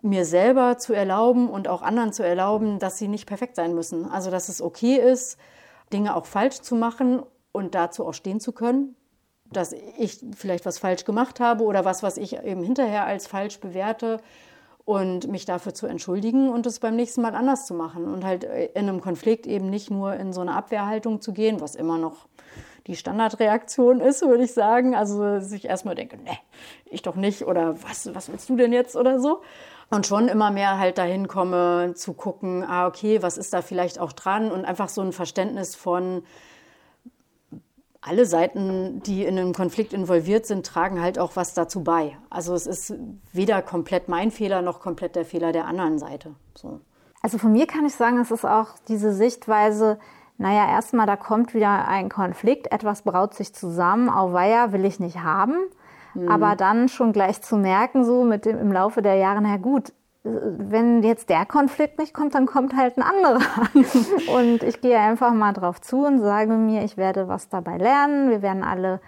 mir 0.00 0.24
selber 0.24 0.78
zu 0.78 0.94
erlauben 0.94 1.50
und 1.50 1.68
auch 1.68 1.82
anderen 1.82 2.14
zu 2.14 2.22
erlauben, 2.22 2.78
dass 2.78 2.96
sie 2.96 3.08
nicht 3.08 3.26
perfekt 3.26 3.56
sein 3.56 3.74
müssen. 3.74 4.10
Also, 4.10 4.30
dass 4.30 4.48
es 4.48 4.62
okay 4.62 4.96
ist, 4.96 5.38
Dinge 5.92 6.16
auch 6.16 6.26
falsch 6.26 6.60
zu 6.60 6.74
machen 6.74 7.22
und 7.52 7.74
dazu 7.74 8.06
auch 8.06 8.14
stehen 8.14 8.40
zu 8.40 8.52
können, 8.52 8.96
dass 9.50 9.72
ich 9.72 10.24
vielleicht 10.34 10.64
was 10.64 10.78
falsch 10.78 11.04
gemacht 11.04 11.40
habe 11.40 11.64
oder 11.64 11.84
was, 11.84 12.02
was 12.02 12.16
ich 12.16 12.38
eben 12.42 12.62
hinterher 12.62 13.04
als 13.04 13.26
falsch 13.26 13.60
bewerte 13.60 14.20
und 14.84 15.28
mich 15.28 15.44
dafür 15.44 15.74
zu 15.74 15.86
entschuldigen 15.86 16.48
und 16.48 16.66
es 16.66 16.80
beim 16.80 16.96
nächsten 16.96 17.22
Mal 17.22 17.34
anders 17.34 17.66
zu 17.66 17.74
machen 17.74 18.12
und 18.12 18.24
halt 18.24 18.44
in 18.44 18.88
einem 18.88 19.00
Konflikt 19.00 19.46
eben 19.46 19.70
nicht 19.70 19.90
nur 19.90 20.14
in 20.14 20.32
so 20.32 20.40
eine 20.40 20.54
Abwehrhaltung 20.54 21.20
zu 21.20 21.32
gehen, 21.32 21.60
was 21.60 21.74
immer 21.74 21.98
noch 21.98 22.26
die 22.88 22.96
Standardreaktion 22.96 24.00
ist, 24.00 24.22
würde 24.22 24.44
ich 24.44 24.52
sagen. 24.54 24.94
Also 24.94 25.40
sich 25.40 25.66
erstmal 25.66 25.94
denke, 25.94 26.16
ne, 26.16 26.36
ich 26.86 27.02
doch 27.02 27.14
nicht 27.14 27.46
oder 27.46 27.80
was, 27.82 28.12
was 28.14 28.30
willst 28.30 28.48
du 28.48 28.56
denn 28.56 28.72
jetzt 28.72 28.96
oder 28.96 29.20
so, 29.20 29.42
und 29.92 30.06
schon 30.06 30.28
immer 30.28 30.50
mehr 30.50 30.78
halt 30.78 30.96
dahin 30.96 31.28
komme 31.28 31.92
zu 31.94 32.14
gucken, 32.14 32.64
ah, 32.64 32.86
okay, 32.86 33.22
was 33.22 33.36
ist 33.36 33.52
da 33.52 33.60
vielleicht 33.60 33.98
auch 33.98 34.12
dran 34.12 34.50
und 34.50 34.64
einfach 34.64 34.88
so 34.88 35.02
ein 35.02 35.12
Verständnis 35.12 35.76
von 35.76 36.22
alle 38.00 38.24
Seiten, 38.24 39.02
die 39.02 39.24
in 39.24 39.38
einem 39.38 39.52
Konflikt 39.52 39.92
involviert 39.92 40.46
sind, 40.46 40.66
tragen 40.66 41.00
halt 41.00 41.18
auch 41.18 41.36
was 41.36 41.54
dazu 41.54 41.84
bei. 41.84 42.16
Also 42.30 42.54
es 42.54 42.66
ist 42.66 42.94
weder 43.32 43.60
komplett 43.60 44.08
mein 44.08 44.30
Fehler 44.30 44.62
noch 44.62 44.80
komplett 44.80 45.14
der 45.14 45.26
Fehler 45.26 45.52
der 45.52 45.66
anderen 45.66 45.98
Seite. 45.98 46.34
So. 46.54 46.80
Also 47.20 47.36
von 47.36 47.52
mir 47.52 47.66
kann 47.66 47.84
ich 47.84 47.94
sagen, 47.94 48.18
es 48.18 48.30
ist 48.30 48.46
auch 48.46 48.70
diese 48.88 49.12
Sichtweise, 49.12 49.98
naja, 50.38 50.68
erstmal, 50.68 51.06
da 51.06 51.16
kommt 51.16 51.52
wieder 51.54 51.86
ein 51.86 52.08
Konflikt, 52.08 52.72
etwas 52.72 53.02
braut 53.02 53.34
sich 53.34 53.54
zusammen, 53.54 54.08
auweia, 54.08 54.72
will 54.72 54.86
ich 54.86 54.98
nicht 54.98 55.18
haben. 55.18 55.54
Mhm. 56.14 56.28
Aber 56.28 56.56
dann 56.56 56.88
schon 56.88 57.12
gleich 57.12 57.42
zu 57.42 57.56
merken, 57.56 58.04
so 58.04 58.24
mit 58.24 58.44
dem 58.44 58.58
im 58.58 58.72
Laufe 58.72 59.02
der 59.02 59.14
Jahre, 59.14 59.40
na 59.42 59.56
gut, 59.56 59.92
wenn 60.24 61.02
jetzt 61.02 61.30
der 61.30 61.44
Konflikt 61.46 61.98
nicht 61.98 62.14
kommt, 62.14 62.34
dann 62.34 62.46
kommt 62.46 62.76
halt 62.76 62.96
ein 62.96 63.02
anderer. 63.02 63.40
und 64.36 64.62
ich 64.62 64.80
gehe 64.80 64.98
einfach 64.98 65.32
mal 65.32 65.52
drauf 65.52 65.80
zu 65.80 66.06
und 66.06 66.20
sage 66.20 66.52
mir, 66.52 66.84
ich 66.84 66.96
werde 66.96 67.26
was 67.26 67.48
dabei 67.48 67.76
lernen. 67.76 68.30
Wir 68.30 68.40
werden 68.40 68.62
alle 68.62 69.00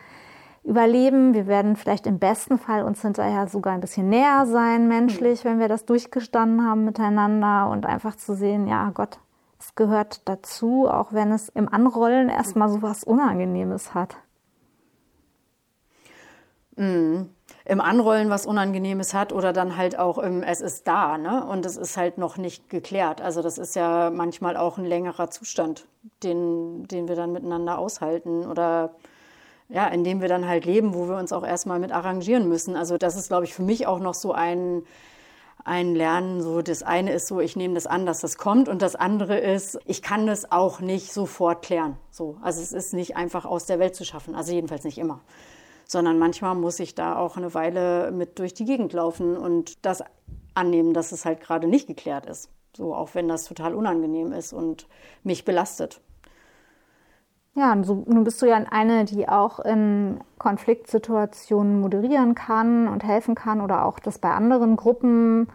überleben. 0.65 1.35
Wir 1.35 1.47
werden 1.47 1.77
vielleicht 1.77 2.07
im 2.07 2.19
besten 2.19 2.59
Fall 2.59 2.83
uns 2.83 3.03
hinterher 3.03 3.47
sogar 3.47 3.75
ein 3.75 3.81
bisschen 3.81 4.09
näher 4.09 4.47
sein, 4.47 4.89
menschlich, 4.89 5.45
wenn 5.45 5.61
wir 5.61 5.69
das 5.69 5.85
durchgestanden 5.85 6.67
haben 6.67 6.85
miteinander 6.85 7.69
und 7.71 7.87
einfach 7.87 8.17
zu 8.17 8.35
sehen, 8.35 8.67
ja 8.67 8.91
Gott, 8.93 9.19
es 9.61 9.75
gehört 9.75 10.27
dazu, 10.29 10.89
auch 10.89 11.13
wenn 11.13 11.33
es 11.33 11.49
im 11.51 11.73
Anrollen 11.73 12.29
erstmal 12.29 12.69
so 12.69 12.83
was 12.83 13.05
Unangenehmes 13.05 13.95
hat. 13.95 14.17
Mhm 16.77 17.31
im 17.67 17.81
Anrollen 17.81 18.29
was 18.29 18.47
Unangenehmes 18.47 19.15
hat 19.15 19.33
oder 19.33 19.53
dann 19.53 19.77
halt 19.77 19.99
auch 19.99 20.19
im 20.19 20.43
Es 20.43 20.61
ist 20.61 20.87
da, 20.87 21.17
ne? 21.17 21.47
Und 21.47 21.65
es 21.65 21.77
ist 21.77 21.97
halt 21.97 22.19
noch 22.19 22.37
nicht 22.37 22.69
geklärt. 22.69 23.23
Also 23.23 23.41
das 23.41 23.59
ist 23.59 23.75
ja 23.75 24.11
manchmal 24.11 24.57
auch 24.57 24.77
ein 24.77 24.85
längerer 24.85 25.31
Zustand, 25.31 25.87
den, 26.23 26.87
den 26.87 27.09
wir 27.09 27.17
dann 27.17 27.33
miteinander 27.33 27.79
aushalten 27.79 28.47
oder 28.47 28.95
ja, 29.71 29.87
in 29.89 30.05
dem 30.05 30.21
wir 30.21 30.29
dann 30.29 30.47
halt 30.47 30.67
leben, 30.67 30.95
wo 30.95 31.09
wir 31.09 31.17
uns 31.17 31.33
auch 31.33 31.45
erstmal 31.45 31.79
mit 31.79 31.91
arrangieren 31.91 32.49
müssen. 32.49 32.77
Also 32.77 32.99
das 32.99 33.17
ist, 33.17 33.29
glaube 33.29 33.45
ich, 33.45 33.55
für 33.55 33.63
mich 33.63 33.87
auch 33.87 33.99
noch 33.99 34.13
so 34.13 34.33
ein, 34.33 34.83
ein 35.65 35.95
Lernen. 35.95 36.43
So, 36.43 36.61
das 36.61 36.83
eine 36.83 37.15
ist 37.15 37.29
so, 37.29 37.41
ich 37.41 37.57
nehme 37.57 37.73
das 37.73 37.87
an, 37.87 38.05
dass 38.05 38.21
das 38.21 38.37
kommt, 38.37 38.69
und 38.69 38.83
das 38.83 38.95
andere 38.95 39.39
ist, 39.39 39.79
ich 39.87 40.03
kann 40.03 40.27
das 40.27 40.53
auch 40.53 40.81
nicht 40.81 41.15
sofort 41.15 41.65
klären. 41.65 41.97
So, 42.11 42.37
also 42.43 42.61
es 42.61 42.73
ist 42.73 42.93
nicht 42.93 43.17
einfach 43.17 43.47
aus 43.47 43.65
der 43.65 43.79
Welt 43.79 43.97
zu 43.97 44.05
schaffen. 44.05 44.35
Also 44.35 44.53
jedenfalls 44.53 44.85
nicht 44.85 44.99
immer 44.99 45.21
sondern 45.87 46.19
manchmal 46.19 46.55
muss 46.55 46.81
ich 46.81 46.95
da 46.95 47.17
auch 47.17 47.37
eine 47.37 47.55
Weile 47.55 48.11
mit 48.11 48.39
durch 48.39 48.55
die 48.55 48.65
Gegend 48.65 48.93
laufen 48.93 49.37
und 49.37 49.85
das 49.85 50.03
annehmen, 50.55 50.95
dass 50.95 51.13
es 51.13 51.25
halt 51.25 51.41
gerade 51.41 51.67
nicht 51.67 51.87
geklärt 51.87 52.27
ist. 52.27 52.51
So, 52.77 52.95
auch 52.95 53.15
wenn 53.15 53.29
das 53.29 53.45
total 53.45 53.75
unangenehm 53.75 54.33
ist 54.33 54.53
und 54.53 54.89
mich 55.23 55.45
belastet. 55.45 56.01
Ja, 57.57 57.77
so, 57.85 58.03
nun 58.07 58.25
bist 58.25 58.43
du 58.43 58.47
ja 58.47 58.57
eine, 58.57 59.05
die 59.05 59.29
auch 59.29 59.61
in 59.61 60.19
Konfliktsituationen 60.39 61.81
moderieren 61.81 62.35
kann 62.35 62.89
und 62.89 63.05
helfen 63.05 63.37
kann 63.37 63.61
oder 63.61 63.85
auch 63.85 64.01
das 64.01 64.19
bei 64.19 64.31
anderen 64.31 64.75
Gruppen 64.75 65.47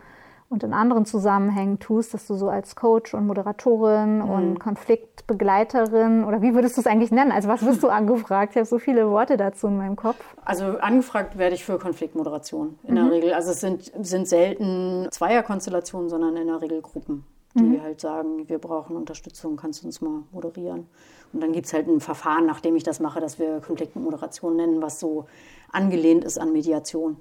und 0.50 0.64
in 0.64 0.74
anderen 0.74 1.06
Zusammenhängen 1.06 1.80
tust, 1.80 2.14
dass 2.14 2.26
du 2.26 2.34
so 2.34 2.50
als 2.50 2.76
Coach 2.76 3.14
und 3.14 3.28
Moderatorin 3.28 4.18
mhm. 4.18 4.30
und 4.30 4.60
Konfliktbegleiterin 4.60 6.24
oder 6.24 6.42
wie 6.42 6.56
würdest 6.56 6.76
du 6.76 6.82
es 6.82 6.88
eigentlich 6.88 7.12
nennen? 7.12 7.32
Also 7.32 7.48
was 7.48 7.64
wirst 7.64 7.84
du 7.84 7.88
angefragt? 7.90 8.54
Ich 8.54 8.58
habe 8.58 8.66
so 8.66 8.80
viele 8.80 9.10
Worte 9.10 9.38
dazu 9.38 9.68
in 9.68 9.78
meinem 9.78 9.96
Kopf. 9.96 10.18
Also 10.44 10.66
angefragt 10.80 11.38
werde 11.38 11.56
ich 11.56 11.64
für 11.64 11.78
Konfliktmoderation 11.78 12.80
in 12.84 12.92
mhm. 12.92 12.96
der 12.96 13.12
Regel. 13.12 13.34
Also 13.34 13.52
es 13.52 13.60
sind, 13.60 13.92
sind 14.02 14.28
selten 14.28 15.08
Zweierkonstellationen, 15.12 16.10
sondern 16.10 16.36
in 16.36 16.48
der 16.48 16.62
Regel 16.62 16.82
Gruppen, 16.82 17.26
die 17.54 17.64
mhm. 17.64 17.84
halt 17.84 18.02
sagen, 18.02 18.50
wir 18.50 18.58
brauchen 18.58 18.96
Unterstützung, 18.96 19.56
kannst 19.56 19.84
du 19.84 19.88
uns 19.88 20.02
mal 20.02 20.24
moderieren. 20.32 20.88
Und 21.32 21.44
dann 21.44 21.52
gibt 21.52 21.68
es 21.68 21.74
halt 21.74 21.88
ein 21.88 22.00
Verfahren, 22.00 22.48
nachdem 22.48 22.76
ich 22.76 22.82
das 22.82 23.00
mache, 23.00 23.20
das 23.20 23.38
wir 23.38 23.60
Konfliktmoderation 23.60 24.56
nennen, 24.56 24.82
was 24.82 25.00
so 25.00 25.28
angelehnt 25.72 26.24
ist 26.24 26.40
an 26.40 26.52
Mediation. 26.52 27.18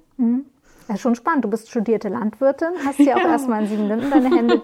Ja, 0.89 0.97
schon 0.97 1.15
spannend. 1.15 1.45
Du 1.45 1.49
bist 1.49 1.69
studierte 1.69 2.09
Landwirtin, 2.09 2.69
hast 2.83 2.99
ja 2.99 3.15
auch 3.15 3.21
erstmal 3.23 3.61
in 3.61 3.67
Siebenlinden 3.69 4.09
deine 4.09 4.35
Hände 4.35 4.61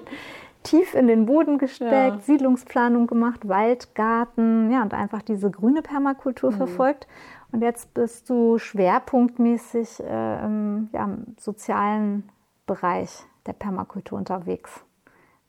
tief 0.64 0.96
in 0.96 1.08
den 1.08 1.28
Boden 1.28 1.60
gesteckt, 1.60 1.92
ja. 2.16 2.20
Siedlungsplanung 2.20 3.06
gemacht, 3.06 3.48
Waldgarten, 3.48 4.72
ja, 4.72 4.82
und 4.82 4.94
einfach 4.94 5.22
diese 5.22 5.52
grüne 5.52 5.84
Permakultur 5.84 6.52
mhm. 6.52 6.58
verfolgt. 6.58 7.08
Und 7.52 7.62
jetzt 7.62 7.94
bist 7.94 8.30
du 8.30 8.58
schwerpunktmäßig 8.58 10.02
äh, 10.02 10.44
im, 10.44 10.90
ja, 10.92 11.06
im 11.06 11.36
sozialen 11.40 12.30
Bereich 12.66 13.24
der 13.46 13.54
Permakultur 13.54 14.18
unterwegs. 14.18 14.84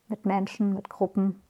Mit 0.07 0.25
Menschen, 0.25 0.75
mit 0.75 0.89
Gruppen. 0.89 1.41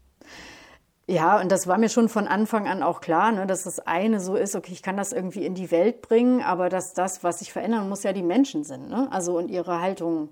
Ja, 1.10 1.40
und 1.40 1.50
das 1.50 1.68
war 1.68 1.78
mir 1.78 1.88
schon 1.88 2.10
von 2.10 2.28
Anfang 2.28 2.68
an 2.68 2.84
auch 2.84 3.00
klar, 3.00 3.32
ne, 3.32 3.48
dass 3.48 3.64
das 3.64 3.80
eine 3.80 4.20
so 4.20 4.36
ist, 4.36 4.56
okay, 4.56 4.74
ich 4.74 4.84
kann 4.84 4.98
das 4.98 5.14
irgendwie 5.14 5.46
in 5.46 5.56
die 5.56 5.72
Welt 5.72 6.02
bringen, 6.02 6.42
aber 6.42 6.68
dass 6.68 6.94
das, 6.94 7.24
was 7.24 7.40
sich 7.40 7.54
verändern 7.54 7.88
muss, 7.88 8.04
ja 8.04 8.12
die 8.12 8.24
Menschen 8.24 8.66
sind. 8.66 8.90
Ne? 8.90 9.08
Also 9.10 9.38
und 9.38 9.50
ihre 9.50 9.80
Haltung 9.80 10.30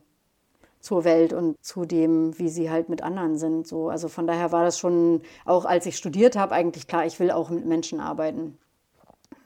zur 0.82 1.06
Welt 1.06 1.32
und 1.32 1.56
zu 1.64 1.86
dem, 1.86 2.38
wie 2.38 2.50
sie 2.50 2.70
halt 2.70 2.90
mit 2.90 3.04
anderen 3.04 3.38
sind. 3.38 3.66
So. 3.66 3.90
Also 3.90 4.10
von 4.10 4.28
daher 4.28 4.52
war 4.52 4.64
das 4.66 4.78
schon, 4.78 5.22
auch 5.46 5.64
als 5.64 5.86
ich 5.86 5.96
studiert 5.96 6.36
habe, 6.36 6.54
eigentlich 6.54 6.88
klar, 6.88 7.06
ich 7.06 7.20
will 7.22 7.32
auch 7.32 7.50
mit 7.50 7.66
Menschen 7.66 8.02
arbeiten. 8.02 8.58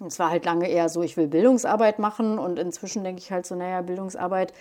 Es 0.05 0.17
war 0.17 0.31
halt 0.31 0.45
lange 0.45 0.67
eher 0.67 0.89
so, 0.89 1.03
ich 1.03 1.15
will 1.15 1.27
Bildungsarbeit 1.27 1.99
machen 1.99 2.39
und 2.39 2.57
inzwischen 2.57 3.03
denke 3.03 3.21
ich 3.21 3.31
halt 3.31 3.45
so, 3.45 3.53
naja, 3.55 3.81
Bildungsarbeit 3.81 4.51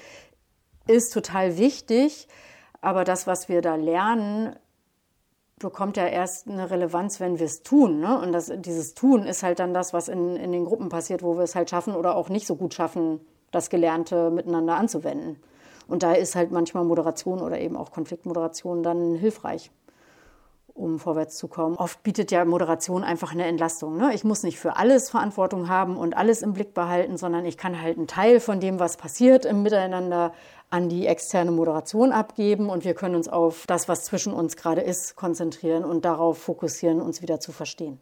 ist 0.86 1.14
total 1.14 1.56
wichtig, 1.56 2.28
aber 2.80 3.04
das, 3.04 3.26
was 3.26 3.48
wir 3.48 3.62
da 3.62 3.76
lernen, 3.76 4.54
bekommt 5.58 5.96
ja 5.96 6.06
erst 6.06 6.48
eine 6.48 6.70
Relevanz, 6.70 7.20
wenn 7.20 7.38
wir 7.38 7.46
es 7.46 7.62
tun. 7.62 8.00
Ne? 8.00 8.20
Und 8.20 8.32
das, 8.32 8.52
dieses 8.56 8.94
Tun 8.94 9.24
ist 9.24 9.42
halt 9.42 9.58
dann 9.58 9.74
das, 9.74 9.92
was 9.92 10.08
in, 10.08 10.36
in 10.36 10.52
den 10.52 10.64
Gruppen 10.64 10.88
passiert, 10.88 11.22
wo 11.22 11.36
wir 11.36 11.44
es 11.44 11.54
halt 11.54 11.70
schaffen 11.70 11.94
oder 11.94 12.16
auch 12.16 12.28
nicht 12.28 12.46
so 12.46 12.56
gut 12.56 12.74
schaffen, 12.74 13.20
das 13.50 13.70
Gelernte 13.70 14.30
miteinander 14.30 14.76
anzuwenden. 14.76 15.36
Und 15.86 16.02
da 16.02 16.12
ist 16.12 16.36
halt 16.36 16.50
manchmal 16.50 16.84
Moderation 16.84 17.40
oder 17.40 17.58
eben 17.58 17.76
auch 17.76 17.90
Konfliktmoderation 17.90 18.82
dann 18.82 19.14
hilfreich, 19.14 19.70
um 20.78 20.98
vorwärts 20.98 21.36
zu 21.36 21.48
kommen. 21.48 21.76
Oft 21.76 22.02
bietet 22.02 22.30
ja 22.30 22.44
Moderation 22.44 23.04
einfach 23.04 23.32
eine 23.32 23.46
Entlastung. 23.46 23.96
Ne? 23.96 24.14
Ich 24.14 24.24
muss 24.24 24.42
nicht 24.42 24.58
für 24.58 24.76
alles 24.76 25.10
Verantwortung 25.10 25.68
haben 25.68 25.96
und 25.96 26.16
alles 26.16 26.42
im 26.42 26.52
Blick 26.52 26.74
behalten, 26.74 27.16
sondern 27.16 27.44
ich 27.44 27.56
kann 27.56 27.80
halt 27.80 27.98
einen 27.98 28.06
Teil 28.06 28.40
von 28.40 28.60
dem, 28.60 28.78
was 28.78 28.96
passiert 28.96 29.44
im 29.44 29.62
Miteinander, 29.62 30.32
an 30.70 30.88
die 30.88 31.06
externe 31.06 31.50
Moderation 31.50 32.12
abgeben 32.12 32.68
und 32.68 32.84
wir 32.84 32.94
können 32.94 33.14
uns 33.14 33.28
auf 33.28 33.64
das, 33.66 33.88
was 33.88 34.04
zwischen 34.04 34.34
uns 34.34 34.56
gerade 34.56 34.82
ist, 34.82 35.16
konzentrieren 35.16 35.84
und 35.84 36.04
darauf 36.04 36.38
fokussieren, 36.38 37.00
uns 37.00 37.22
wieder 37.22 37.40
zu 37.40 37.52
verstehen. 37.52 37.98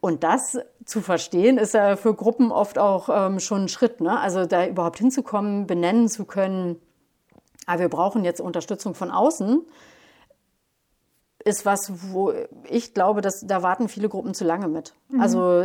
Und 0.00 0.24
das 0.24 0.58
zu 0.84 1.00
verstehen, 1.00 1.58
ist 1.58 1.74
ja 1.74 1.96
für 1.96 2.14
Gruppen 2.14 2.50
oft 2.50 2.78
auch 2.78 3.08
ähm, 3.08 3.38
schon 3.38 3.64
ein 3.64 3.68
Schritt. 3.68 4.00
Ne? 4.00 4.18
Also 4.18 4.46
da 4.46 4.66
überhaupt 4.66 4.98
hinzukommen, 4.98 5.66
benennen 5.66 6.08
zu 6.08 6.24
können, 6.24 6.80
ah, 7.66 7.78
wir 7.78 7.88
brauchen 7.88 8.24
jetzt 8.24 8.40
Unterstützung 8.40 8.94
von 8.94 9.10
außen, 9.10 9.62
ist 11.44 11.66
was, 11.66 12.12
wo 12.12 12.32
ich 12.68 12.94
glaube, 12.94 13.20
dass 13.20 13.40
da 13.46 13.62
warten 13.62 13.88
viele 13.88 14.08
Gruppen 14.08 14.34
zu 14.34 14.44
lange 14.44 14.68
mit. 14.68 14.94
Mhm. 15.08 15.20
Also 15.20 15.64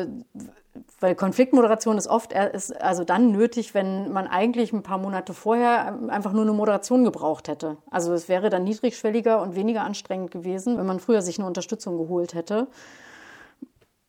weil 1.00 1.16
Konfliktmoderation 1.16 1.98
ist 1.98 2.08
oft 2.08 2.34
ist 2.34 2.80
also 2.82 3.04
dann 3.04 3.32
nötig, 3.32 3.74
wenn 3.74 4.12
man 4.12 4.28
eigentlich 4.28 4.74
ein 4.74 4.84
paar 4.84 4.98
Monate 4.98 5.34
vorher 5.34 5.98
einfach 6.10 6.34
nur 6.34 6.44
eine 6.44 6.54
Moderation 6.54 7.04
gebraucht 7.04 7.48
hätte. 7.48 7.78
Also 7.90 8.14
es 8.14 8.30
wäre 8.30 8.50
dann 8.50 8.64
niedrigschwelliger 8.64 9.42
und 9.42 9.56
weniger 9.56 9.82
anstrengend 9.84 10.32
gewesen, 10.32 10.78
wenn 10.78 10.86
man 10.86 11.00
früher 11.00 11.22
sich 11.22 11.38
eine 11.38 11.48
Unterstützung 11.48 11.98
geholt 11.98 12.34
hätte. 12.34 12.68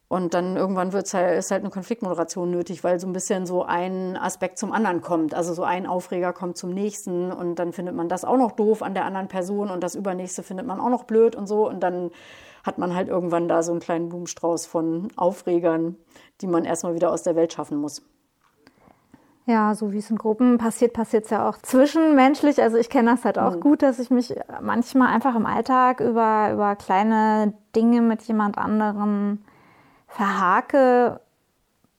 Und 0.09 0.33
dann 0.33 0.57
irgendwann 0.57 0.95
wird's 0.95 1.13
halt, 1.13 1.39
ist 1.39 1.51
halt 1.51 1.63
eine 1.63 1.71
Konfliktmoderation 1.71 2.51
nötig, 2.51 2.83
weil 2.83 2.99
so 2.99 3.07
ein 3.07 3.13
bisschen 3.13 3.45
so 3.45 3.63
ein 3.65 4.17
Aspekt 4.17 4.59
zum 4.59 4.73
anderen 4.73 5.03
kommt. 5.03 5.35
Also 5.35 5.53
so 5.53 5.65
ein 5.65 5.87
Aufreger 5.87 6.33
kommt 6.33 6.57
zum 6.57 6.71
nächsten 6.71 7.31
und 7.31 7.57
dann 7.59 7.75
findet 7.75 7.95
man 7.95 8.09
das 8.09 8.25
auch 8.25 8.39
noch 8.39 8.53
doof 8.53 8.83
an 8.83 8.95
der 8.95 9.05
anderen 9.05 9.29
Person 9.29 9.71
und 9.71 9.83
das 9.83 9.95
übernächste 9.95 10.43
findet 10.43 10.67
man 10.67 10.81
auch 10.81 10.89
noch 10.89 11.05
blöd 11.05 11.37
und 11.37 11.47
so. 11.47 11.69
Und 11.69 11.81
dann 11.81 12.11
hat 12.65 12.79
man 12.79 12.95
halt 12.95 13.09
irgendwann 13.09 13.49
da 13.49 13.63
so 13.63 13.71
einen 13.73 13.81
kleinen 13.81 14.09
Blumenstrauß 14.09 14.65
von 14.65 15.09
Aufregern, 15.17 15.97
die 16.41 16.47
man 16.47 16.65
erstmal 16.65 16.95
wieder 16.95 17.13
aus 17.13 17.23
der 17.23 17.37
Welt 17.37 17.53
schaffen 17.53 17.77
muss. 17.77 18.03
Ja, 19.45 19.75
so 19.75 19.93
wie 19.93 19.99
es 19.99 20.11
in 20.11 20.17
Gruppen 20.17 20.57
passiert, 20.57 20.95
passiert 20.95 21.25
es 21.25 21.31
ja 21.31 21.49
auch 21.49 21.59
zwischenmenschlich. 21.59 22.63
Also 22.63 22.79
ich 22.79 22.89
kenne 22.89 23.11
das 23.11 23.27
halt 23.27 23.39
auch 23.39 23.57
mhm. 23.57 23.61
gut, 23.61 23.83
dass 23.83 23.99
ich 23.99 24.11
mich 24.11 24.35
manchmal 24.63 25.09
einfach 25.09 25.37
im 25.37 25.47
Alltag 25.47 26.01
über, 26.01 26.51
über 26.53 26.77
kleine 26.77 27.53
Dinge 27.75 28.01
mit 28.01 28.23
jemand 28.23 28.59
anderem 28.59 29.41
verhake, 30.09 31.21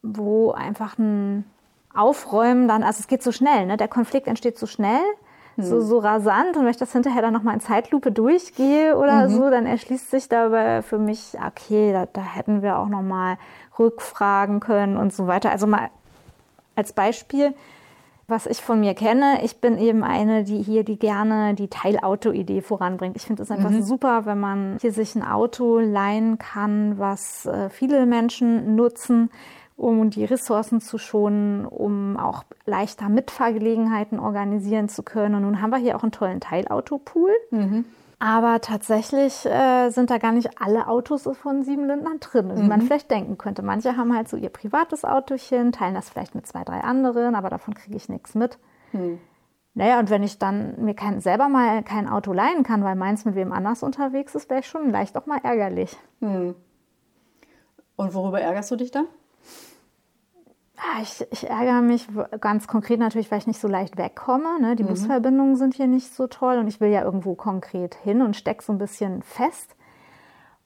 wo 0.02 0.52
einfach 0.52 0.98
ein 0.98 1.46
Aufräumen 1.94 2.68
dann, 2.68 2.84
also 2.84 3.00
es 3.00 3.08
geht 3.08 3.24
so 3.24 3.32
schnell, 3.32 3.66
ne? 3.66 3.78
der 3.78 3.88
Konflikt 3.88 4.28
entsteht 4.28 4.58
so 4.58 4.68
schnell 4.68 5.02
so, 5.62 5.76
hm. 5.76 5.82
so 5.82 6.00
rasant. 6.00 6.58
Und 6.58 6.64
wenn 6.64 6.72
ich 6.72 6.78
das 6.78 6.92
hinterher 6.92 7.22
dann 7.22 7.34
nochmal 7.34 7.56
in 7.56 7.60
Zeitlupe 7.60 8.12
durchgehe 8.12 8.98
oder 8.98 9.28
mhm. 9.28 9.34
so, 9.34 9.50
dann 9.50 9.66
erschließt 9.66 10.10
sich 10.10 10.30
dabei 10.30 10.82
für 10.82 10.98
mich, 10.98 11.36
okay, 11.46 11.92
da, 11.92 12.06
da 12.06 12.22
hätten 12.22 12.62
wir 12.62 12.78
auch 12.78 12.88
nochmal 12.88 13.38
rückfragen 13.78 14.60
können 14.60 14.98
und 14.98 15.14
so 15.14 15.28
weiter. 15.28 15.52
Also 15.52 15.68
mal 15.68 15.90
als 16.76 16.94
Beispiel, 16.94 17.54
Was 18.30 18.46
ich 18.46 18.62
von 18.62 18.80
mir 18.80 18.94
kenne, 18.94 19.44
ich 19.44 19.60
bin 19.60 19.80
eben 19.80 20.04
eine, 20.04 20.44
die 20.44 20.62
hier, 20.62 20.84
die 20.84 21.00
gerne 21.00 21.56
die 21.56 21.68
Teilauto-Idee 21.68 22.62
voranbringt. 22.62 23.16
Ich 23.16 23.24
finde 23.24 23.42
es 23.42 23.50
einfach 23.50 23.72
mhm. 23.72 23.82
super, 23.82 24.28
wenn 24.28 24.40
man 24.40 24.78
hier 24.80 24.92
sich 24.92 25.16
ein 25.16 25.24
Auto 25.24 25.80
leihen 25.80 26.38
kann, 26.38 27.00
was 27.00 27.48
äh, 27.48 27.70
viele 27.70 28.06
Menschen 28.06 28.76
nutzen, 28.76 29.32
um 29.76 30.12
die 30.12 30.26
Ressourcen 30.26 30.80
zu 30.80 31.00
schonen, 31.00 31.66
um 31.66 32.18
auch 32.18 32.44
leichter 32.66 33.10
Mitfahrgelegenheiten 33.10 34.20
organisieren 34.20 34.90
zu 34.90 35.02
können. 35.02 35.34
Und 35.34 35.42
nun 35.42 35.62
haben 35.62 35.72
wir 35.72 35.78
hier 35.78 35.96
auch 35.96 36.04
einen 36.04 36.12
tollen 36.12 36.40
Teilautopool. 36.40 37.32
Mhm. 37.50 37.86
Aber 38.20 38.60
tatsächlich 38.60 39.46
äh, 39.46 39.90
sind 39.92 40.10
da 40.10 40.18
gar 40.18 40.34
nicht 40.34 40.62
alle 40.62 40.88
Autos 40.88 41.28
von 41.42 41.64
sieben 41.64 41.88
Lindnern 41.88 42.20
drin, 42.20 42.52
wie 42.56 42.62
mhm. 42.62 42.68
man 42.68 42.82
vielleicht 42.82 43.10
denken 43.10 43.38
könnte. 43.38 43.62
Manche 43.62 43.96
haben 43.96 44.14
halt 44.14 44.28
so 44.28 44.36
ihr 44.36 44.50
privates 44.50 45.06
Autochen, 45.06 45.72
teilen 45.72 45.96
das 45.96 46.10
vielleicht 46.10 46.36
mit 46.36 46.46
zwei, 46.46 46.66
drei 46.66 46.82
anderen, 46.82 47.34
aber 47.34 47.50
davon 47.50 47.74
kriege 47.74 47.96
ich 47.96 48.10
nichts 48.10 48.36
mit. 48.36 48.60
Mhm. 48.92 49.20
Naja, 49.74 50.00
und 50.00 50.10
wenn 50.10 50.24
ich 50.24 50.38
dann 50.38 50.84
mir 50.84 50.96
kein, 50.96 51.22
selber 51.22 51.48
mal 51.48 51.82
kein 51.84 52.10
Auto 52.10 52.34
leihen 52.34 52.64
kann, 52.64 52.84
weil 52.84 52.96
meins 52.96 53.24
mit 53.24 53.36
wem 53.36 53.54
anders 53.54 53.84
unterwegs 53.84 54.36
ist, 54.36 54.50
wäre 54.50 54.60
ich 54.60 54.68
schon 54.68 54.92
leicht 54.92 55.16
auch 55.18 55.26
mal 55.26 55.40
ärgerlich. 55.42 55.96
Mhm. 56.20 56.56
Und 57.96 58.14
worüber 58.14 58.42
ärgerst 58.42 58.70
du 58.72 58.76
dich 58.76 58.92
dann? 58.92 59.06
Ah, 60.82 61.02
ich, 61.02 61.26
ich, 61.32 61.50
ärgere 61.50 61.82
mich 61.82 62.08
ganz 62.40 62.68
konkret 62.68 63.00
natürlich, 63.00 63.30
weil 63.32 63.40
ich 63.40 63.48
nicht 63.48 63.60
so 63.60 63.68
leicht 63.68 63.98
wegkomme. 63.98 64.62
Ne? 64.62 64.78
Die 64.78 64.84
mhm. 64.84 64.90
Busverbindungen 64.90 65.58
sind 65.58 65.74
hier 65.74 65.88
nicht 65.88 66.14
so 66.14 66.28
toll 66.28 66.58
und 66.58 66.68
ich 66.68 66.80
will 66.80 66.90
ja 66.90 67.04
irgendwo 67.04 67.36
konkret 67.36 67.96
hin 67.96 68.22
und 68.22 68.38
stecke 68.38 68.64
so 68.64 68.72
ein 68.72 68.78
bisschen 68.78 69.22
fest. 69.22 69.76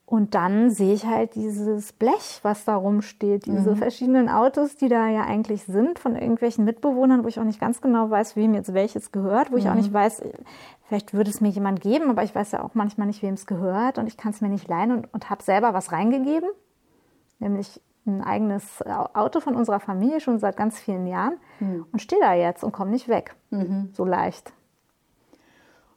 Und 0.05 0.35
dann 0.35 0.69
sehe 0.69 0.93
ich 0.93 1.07
halt 1.07 1.33
dieses 1.33 1.93
Blech, 1.93 2.39
was 2.43 2.65
da 2.65 2.75
rumsteht, 2.75 3.47
diese 3.47 3.71
mhm. 3.71 3.75
verschiedenen 3.77 4.29
Autos, 4.29 4.75
die 4.75 4.87
da 4.87 5.07
ja 5.07 5.21
eigentlich 5.21 5.63
sind, 5.63 5.97
von 5.97 6.15
irgendwelchen 6.15 6.65
Mitbewohnern, 6.65 7.23
wo 7.23 7.27
ich 7.27 7.39
auch 7.39 7.45
nicht 7.45 7.59
ganz 7.59 7.81
genau 7.81 8.11
weiß, 8.11 8.35
wem 8.35 8.53
jetzt 8.53 8.75
welches 8.75 9.11
gehört, 9.11 9.49
wo 9.49 9.55
mhm. 9.55 9.61
ich 9.61 9.67
auch 9.69 9.73
mhm. 9.73 9.79
nicht 9.79 9.93
weiß, 9.93 10.21
vielleicht 10.87 11.13
würde 11.13 11.31
es 11.31 11.41
mir 11.41 11.49
jemand 11.49 11.81
geben, 11.81 12.11
aber 12.11 12.21
ich 12.23 12.35
weiß 12.35 12.51
ja 12.51 12.63
auch 12.63 12.75
manchmal 12.75 13.07
nicht, 13.07 13.23
wem 13.23 13.33
es 13.33 13.47
gehört 13.47 13.97
und 13.97 14.05
ich 14.05 14.17
kann 14.17 14.33
es 14.33 14.41
mir 14.41 14.49
nicht 14.49 14.67
leihen 14.67 14.91
und, 14.91 15.11
und 15.11 15.31
habe 15.31 15.41
selber 15.41 15.73
was 15.73 15.91
reingegeben, 15.91 16.49
nämlich 17.39 17.81
ein 18.05 18.21
eigenes 18.21 18.81
Auto 18.85 19.39
von 19.39 19.55
unserer 19.55 19.79
Familie 19.79 20.19
schon 20.19 20.39
seit 20.39 20.57
ganz 20.57 20.79
vielen 20.79 21.07
Jahren 21.07 21.37
mhm. 21.59 21.85
und 21.91 22.01
stehe 22.01 22.21
da 22.21 22.33
jetzt 22.33 22.63
und 22.63 22.71
komme 22.71 22.91
nicht 22.91 23.07
weg. 23.07 23.35
Mhm. 23.49 23.89
So 23.93 24.05
leicht. 24.05 24.51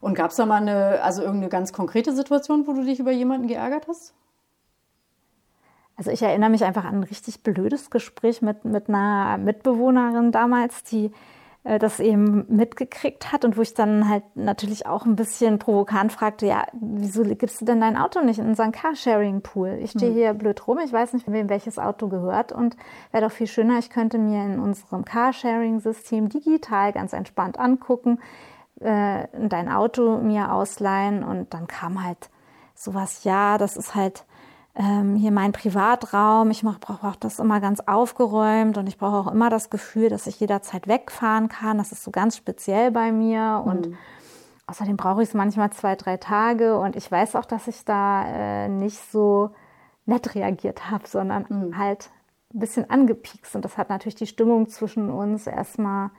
Und 0.00 0.14
gab 0.14 0.30
es 0.30 0.36
da 0.36 0.46
mal 0.46 0.60
eine, 0.60 1.02
also 1.02 1.22
irgendeine 1.22 1.48
ganz 1.48 1.72
konkrete 1.72 2.12
Situation, 2.12 2.66
wo 2.66 2.74
du 2.74 2.84
dich 2.84 3.00
über 3.00 3.10
jemanden 3.10 3.48
geärgert 3.48 3.88
hast? 3.88 4.14
Also 5.96 6.10
ich 6.10 6.22
erinnere 6.22 6.50
mich 6.50 6.62
einfach 6.62 6.84
an 6.84 7.00
ein 7.00 7.04
richtig 7.04 7.42
blödes 7.42 7.90
Gespräch 7.90 8.42
mit, 8.42 8.64
mit 8.64 8.88
einer 8.88 9.38
Mitbewohnerin 9.38 10.30
damals, 10.30 10.84
die 10.84 11.10
das 11.66 11.98
eben 11.98 12.44
mitgekriegt 12.48 13.32
hat 13.32 13.44
und 13.44 13.56
wo 13.56 13.62
ich 13.62 13.74
dann 13.74 14.08
halt 14.08 14.22
natürlich 14.34 14.86
auch 14.86 15.04
ein 15.04 15.16
bisschen 15.16 15.58
provokant 15.58 16.12
fragte, 16.12 16.46
ja, 16.46 16.64
wieso 16.72 17.24
gibst 17.24 17.60
du 17.60 17.64
denn 17.64 17.80
dein 17.80 17.96
Auto 17.96 18.20
nicht 18.20 18.38
in 18.38 18.46
unseren 18.46 18.70
Carsharing-Pool? 18.70 19.80
Ich 19.82 19.90
stehe 19.90 20.12
hm. 20.12 20.16
hier 20.16 20.34
blöd 20.34 20.66
rum, 20.68 20.78
ich 20.78 20.92
weiß 20.92 21.12
nicht, 21.12 21.30
wem 21.30 21.48
welches 21.48 21.78
Auto 21.80 22.06
gehört 22.06 22.52
und 22.52 22.76
wäre 23.10 23.24
doch 23.24 23.32
viel 23.32 23.48
schöner, 23.48 23.78
ich 23.80 23.90
könnte 23.90 24.18
mir 24.18 24.44
in 24.44 24.60
unserem 24.60 25.04
Carsharing-System 25.04 26.28
digital 26.28 26.92
ganz 26.92 27.12
entspannt 27.12 27.58
angucken, 27.58 28.20
äh, 28.80 29.26
dein 29.36 29.68
Auto 29.68 30.18
mir 30.18 30.52
ausleihen 30.52 31.24
und 31.24 31.52
dann 31.52 31.66
kam 31.66 32.04
halt 32.04 32.30
sowas, 32.76 33.24
ja, 33.24 33.58
das 33.58 33.76
ist 33.76 33.96
halt 33.96 34.24
ähm, 34.78 35.16
hier 35.16 35.30
mein 35.30 35.52
Privatraum, 35.52 36.50
ich 36.50 36.62
brauche 36.62 37.06
auch 37.06 37.16
das 37.16 37.38
immer 37.38 37.60
ganz 37.60 37.80
aufgeräumt 37.80 38.76
und 38.76 38.86
ich 38.86 38.98
brauche 38.98 39.16
auch 39.16 39.32
immer 39.32 39.48
das 39.48 39.70
Gefühl, 39.70 40.10
dass 40.10 40.26
ich 40.26 40.38
jederzeit 40.38 40.86
wegfahren 40.86 41.48
kann. 41.48 41.78
Das 41.78 41.92
ist 41.92 42.04
so 42.04 42.10
ganz 42.10 42.36
speziell 42.36 42.90
bei 42.90 43.10
mir 43.10 43.62
mhm. 43.64 43.70
und 43.70 43.88
außerdem 44.66 44.98
brauche 44.98 45.22
ich 45.22 45.30
es 45.30 45.34
manchmal 45.34 45.72
zwei, 45.72 45.96
drei 45.96 46.18
Tage 46.18 46.78
und 46.78 46.94
ich 46.94 47.10
weiß 47.10 47.36
auch, 47.36 47.46
dass 47.46 47.68
ich 47.68 47.84
da 47.86 48.26
äh, 48.26 48.68
nicht 48.68 48.98
so 49.10 49.50
nett 50.04 50.34
reagiert 50.34 50.90
habe, 50.90 51.08
sondern 51.08 51.46
mhm. 51.48 51.78
halt 51.78 52.10
ein 52.54 52.58
bisschen 52.58 52.90
angepiekst 52.90 53.56
und 53.56 53.64
das 53.64 53.78
hat 53.78 53.88
natürlich 53.88 54.14
die 54.14 54.26
Stimmung 54.26 54.68
zwischen 54.68 55.10
uns 55.10 55.46
erstmal 55.46 56.10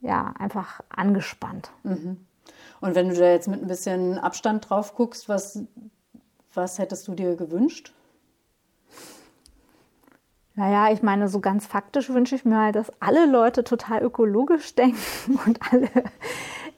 ja 0.00 0.34
einfach 0.38 0.80
angespannt. 0.90 1.70
Mhm. 1.84 2.26
Und 2.80 2.94
wenn 2.94 3.08
du 3.08 3.14
da 3.14 3.30
jetzt 3.30 3.48
mit 3.48 3.62
ein 3.62 3.66
bisschen 3.66 4.18
Abstand 4.18 4.68
drauf 4.68 4.94
guckst, 4.94 5.28
was 5.28 5.64
was 6.58 6.78
hättest 6.78 7.08
du 7.08 7.14
dir 7.14 7.36
gewünscht? 7.36 7.92
Naja, 10.54 10.92
ich 10.92 11.02
meine, 11.02 11.28
so 11.28 11.38
ganz 11.38 11.66
faktisch 11.66 12.10
wünsche 12.10 12.34
ich 12.34 12.44
mir 12.44 12.58
halt, 12.58 12.74
dass 12.74 12.92
alle 13.00 13.26
Leute 13.26 13.62
total 13.62 14.02
ökologisch 14.02 14.74
denken 14.76 15.38
und 15.46 15.60
alle 15.72 15.88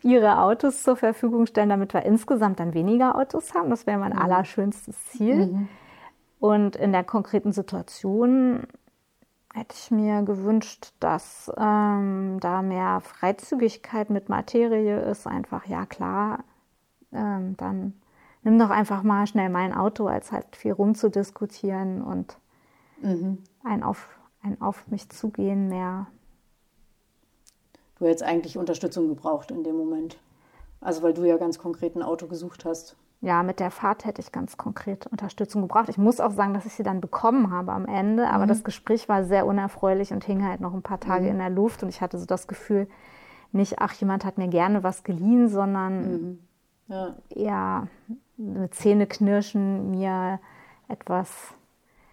ihre 0.03 0.39
Autos 0.39 0.83
zur 0.83 0.97
Verfügung 0.97 1.47
stellen, 1.47 1.71
damit 1.71 1.95
wir 1.95 2.03
insgesamt 2.03 2.61
dann 2.61 2.75
weniger 2.75 3.17
Autos 3.17 3.55
haben. 3.55 3.71
Das 3.71 3.87
wäre 3.87 3.99
mein 3.99 4.13
mhm. 4.13 4.19
allerschönstes 4.19 5.03
Ziel. 5.07 5.47
Mhm. 5.47 5.69
Und 6.39 6.77
in 6.77 6.93
der 6.93 7.05
konkreten 7.05 7.53
Situation 7.53 8.67
hätte 9.53 9.75
ich 9.75 9.91
mir 9.91 10.23
gewünscht, 10.23 10.93
dass 11.01 11.51
ähm, 11.57 12.39
da 12.41 12.63
mehr 12.63 13.01
Freizügigkeit 13.01 14.11
mit 14.11 14.29
Materie 14.29 15.01
ist. 15.01 15.27
Einfach, 15.27 15.67
ja 15.67 15.87
klar, 15.87 16.45
ähm, 17.13 17.57
dann 17.57 18.00
nimm 18.43 18.59
doch 18.59 18.71
einfach 18.71 19.03
mal 19.03 19.27
schnell 19.27 19.49
mein 19.49 19.75
Auto, 19.75 20.07
als 20.07 20.33
halt 20.33 20.57
viel 20.57 20.73
rumzudiskutieren 20.73 22.03
und 22.03 22.37
mhm. 23.03 23.39
ein, 23.65 23.83
auf, 23.83 24.09
ein 24.43 24.61
auf 24.61 24.87
mich 24.89 25.09
zugehen 25.11 25.69
mehr. 25.69 26.07
Du 27.99 28.07
hättest 28.07 28.23
eigentlich 28.23 28.57
Unterstützung 28.57 29.09
gebraucht 29.09 29.51
in 29.51 29.63
dem 29.63 29.77
Moment. 29.77 30.19
Also 30.81 31.03
weil 31.03 31.13
du 31.13 31.25
ja 31.25 31.37
ganz 31.37 31.59
konkret 31.59 31.95
ein 31.95 32.03
Auto 32.03 32.27
gesucht 32.27 32.65
hast. 32.65 32.97
Ja, 33.23 33.43
mit 33.43 33.61
der 33.61 33.71
Fahrt 33.71 34.07
hätte 34.07 34.23
ich 34.23 34.33
ganz 34.33 34.57
konkret 34.57 35.07
Unterstützung 35.07 35.61
gebraucht. 35.61 35.91
Ich 35.91 35.99
muss 35.99 36.21
auch 36.21 36.31
sagen, 36.31 36.55
dass 36.55 36.65
ich 36.65 36.73
sie 36.73 36.83
dann 36.83 37.03
bekommen 37.03 37.51
habe 37.51 37.73
am 37.73 37.85
Ende, 37.85 38.31
aber 38.31 38.45
mhm. 38.45 38.49
das 38.49 38.65
Gespräch 38.65 39.11
war 39.11 39.25
sehr 39.25 39.45
unerfreulich 39.45 40.15
und 40.15 40.25
hing 40.25 40.43
halt 40.43 40.63
noch 40.63 40.73
ein 40.73 40.81
paar 40.81 41.01
Tage 41.01 41.25
mhm. 41.25 41.33
in 41.33 41.39
der 41.39 41.51
Luft 41.51 41.83
und 41.83 41.91
ich 41.91 42.01
hatte 42.01 42.19
so 42.19 42.25
das 42.25 42.49
Gefühl, 42.49 42.89
nicht, 43.53 43.79
ach, 43.79 43.93
jemand 43.95 44.25
hat 44.25 44.39
mir 44.39 44.49
gerne 44.49 44.83
was 44.83 45.03
geliehen, 45.05 45.49
sondern 45.49 46.13
mhm. 46.13 46.39
ja. 47.35 47.89
Ja, 48.41 48.71
Zähneknirschen 48.71 49.91
mir 49.91 50.41
etwas 50.89 51.29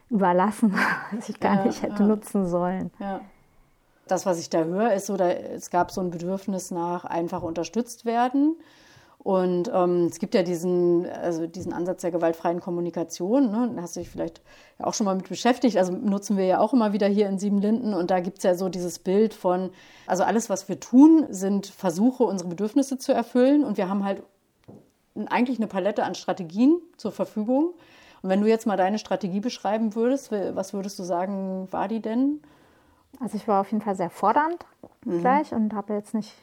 überlassen, 0.10 0.74
was 1.12 1.30
ich 1.30 1.40
gar 1.40 1.58
ja, 1.58 1.66
nicht 1.66 1.82
hätte 1.82 2.04
ja. 2.04 2.08
nutzen 2.08 2.48
sollen. 2.48 2.92
Ja. 3.00 3.22
Das, 4.08 4.26
was 4.26 4.40
ich 4.40 4.50
da 4.50 4.64
höre, 4.64 4.94
ist 4.94 5.08
so, 5.08 5.18
da, 5.18 5.30
es 5.30 5.70
gab 5.70 5.92
so 5.92 6.00
ein 6.00 6.12
Bedürfnis 6.12 6.72
nach 6.72 7.04
einfach 7.04 7.42
unterstützt 7.44 8.06
werden. 8.06 8.56
Und 9.20 9.70
ähm, 9.74 10.06
es 10.06 10.20
gibt 10.20 10.36
ja 10.36 10.44
diesen, 10.44 11.06
also 11.06 11.48
diesen 11.48 11.74
Ansatz 11.74 12.02
der 12.02 12.12
gewaltfreien 12.12 12.62
Kommunikation. 12.62 13.52
Ne? 13.52 13.74
Da 13.76 13.82
hast 13.82 13.98
du 13.98 14.00
dich 14.00 14.10
vielleicht 14.10 14.42
auch 14.80 14.94
schon 14.94 15.04
mal 15.04 15.18
mit 15.18 15.28
beschäftigt. 15.28 15.76
Also 15.76 15.92
nutzen 15.92 16.38
wir 16.38 16.46
ja 16.46 16.60
auch 16.60 16.72
immer 16.72 16.94
wieder 16.94 17.08
hier 17.08 17.28
in 17.28 17.38
Siebenlinden. 17.38 17.94
Und 17.94 18.10
da 18.10 18.22
gibt 18.22 18.38
es 18.38 18.46
ja 18.46 18.56
so 18.56 18.70
dieses 18.70 19.00
Bild 19.00 19.34
von, 19.34 19.72
also 20.06 20.24
alles, 20.24 20.50
was 20.50 20.70
wir 20.70 20.80
tun, 20.80 21.26
sind 21.30 21.68
Versuche, 21.68 22.24
unsere 22.24 22.50
Bedürfnisse 22.50 22.98
zu 22.98 23.12
erfüllen. 23.12 23.66
Und 23.66 23.76
wir 23.76 23.90
haben 23.90 24.06
halt 24.06 24.24
eigentlich 25.28 25.58
eine 25.58 25.68
Palette 25.68 26.04
an 26.04 26.16
Strategien 26.16 26.80
zur 26.98 27.12
Verfügung. 27.12 27.74
Und 28.22 28.30
wenn 28.30 28.42
du 28.42 28.48
jetzt 28.48 28.66
mal 28.66 28.78
deine 28.78 29.00
Strategie 29.00 29.40
beschreiben 29.40 29.96
würdest, 29.96 30.32
was 30.32 30.74
würdest 30.74 30.98
du 31.00 31.04
sagen, 31.04 31.68
war 31.72 31.88
die 31.88 32.02
denn? 32.02 32.42
Also 33.20 33.38
ich 33.38 33.48
war 33.48 33.62
auf 33.62 33.72
jeden 33.72 33.84
Fall 33.84 33.96
sehr 33.96 34.10
fordernd 34.10 34.66
mhm. 35.06 35.22
gleich 35.22 35.54
und 35.54 35.74
habe 35.74 35.94
jetzt 35.94 36.14
nicht 36.14 36.34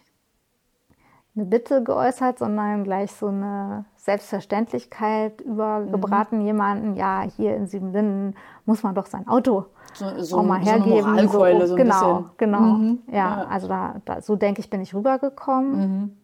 eine 1.37 1.47
Bitte 1.47 1.83
geäußert, 1.83 2.39
sondern 2.39 2.85
gleich 2.85 3.11
so 3.13 3.27
eine 3.27 3.85
Selbstverständlichkeit 3.97 5.41
übergebraten 5.41 6.41
mhm. 6.41 6.47
jemanden, 6.47 6.97
ja, 6.97 7.23
hier 7.37 7.57
in 7.57 7.67
Siebenlinden 7.67 8.37
muss 8.67 8.83
man 8.83 8.95
doch 8.95 9.07
sein 9.07 9.27
Auto 9.27 9.67
so, 9.95 10.07
so, 10.23 10.39
auch 10.39 10.43
mal 10.45 10.61
hergeben. 10.61 11.29
So, 11.29 11.45
so, 11.45 11.67
so 11.67 11.77
genau, 11.77 12.15
bisschen. 12.15 12.31
genau. 12.37 12.61
Mhm. 12.61 12.99
Ja, 13.09 13.15
ja, 13.15 13.47
also 13.49 13.69
da, 13.69 13.97
da, 14.05 14.21
so 14.21 14.37
denke 14.37 14.61
ich, 14.61 14.71
bin 14.71 14.81
ich 14.81 14.95
rübergekommen. 14.95 16.17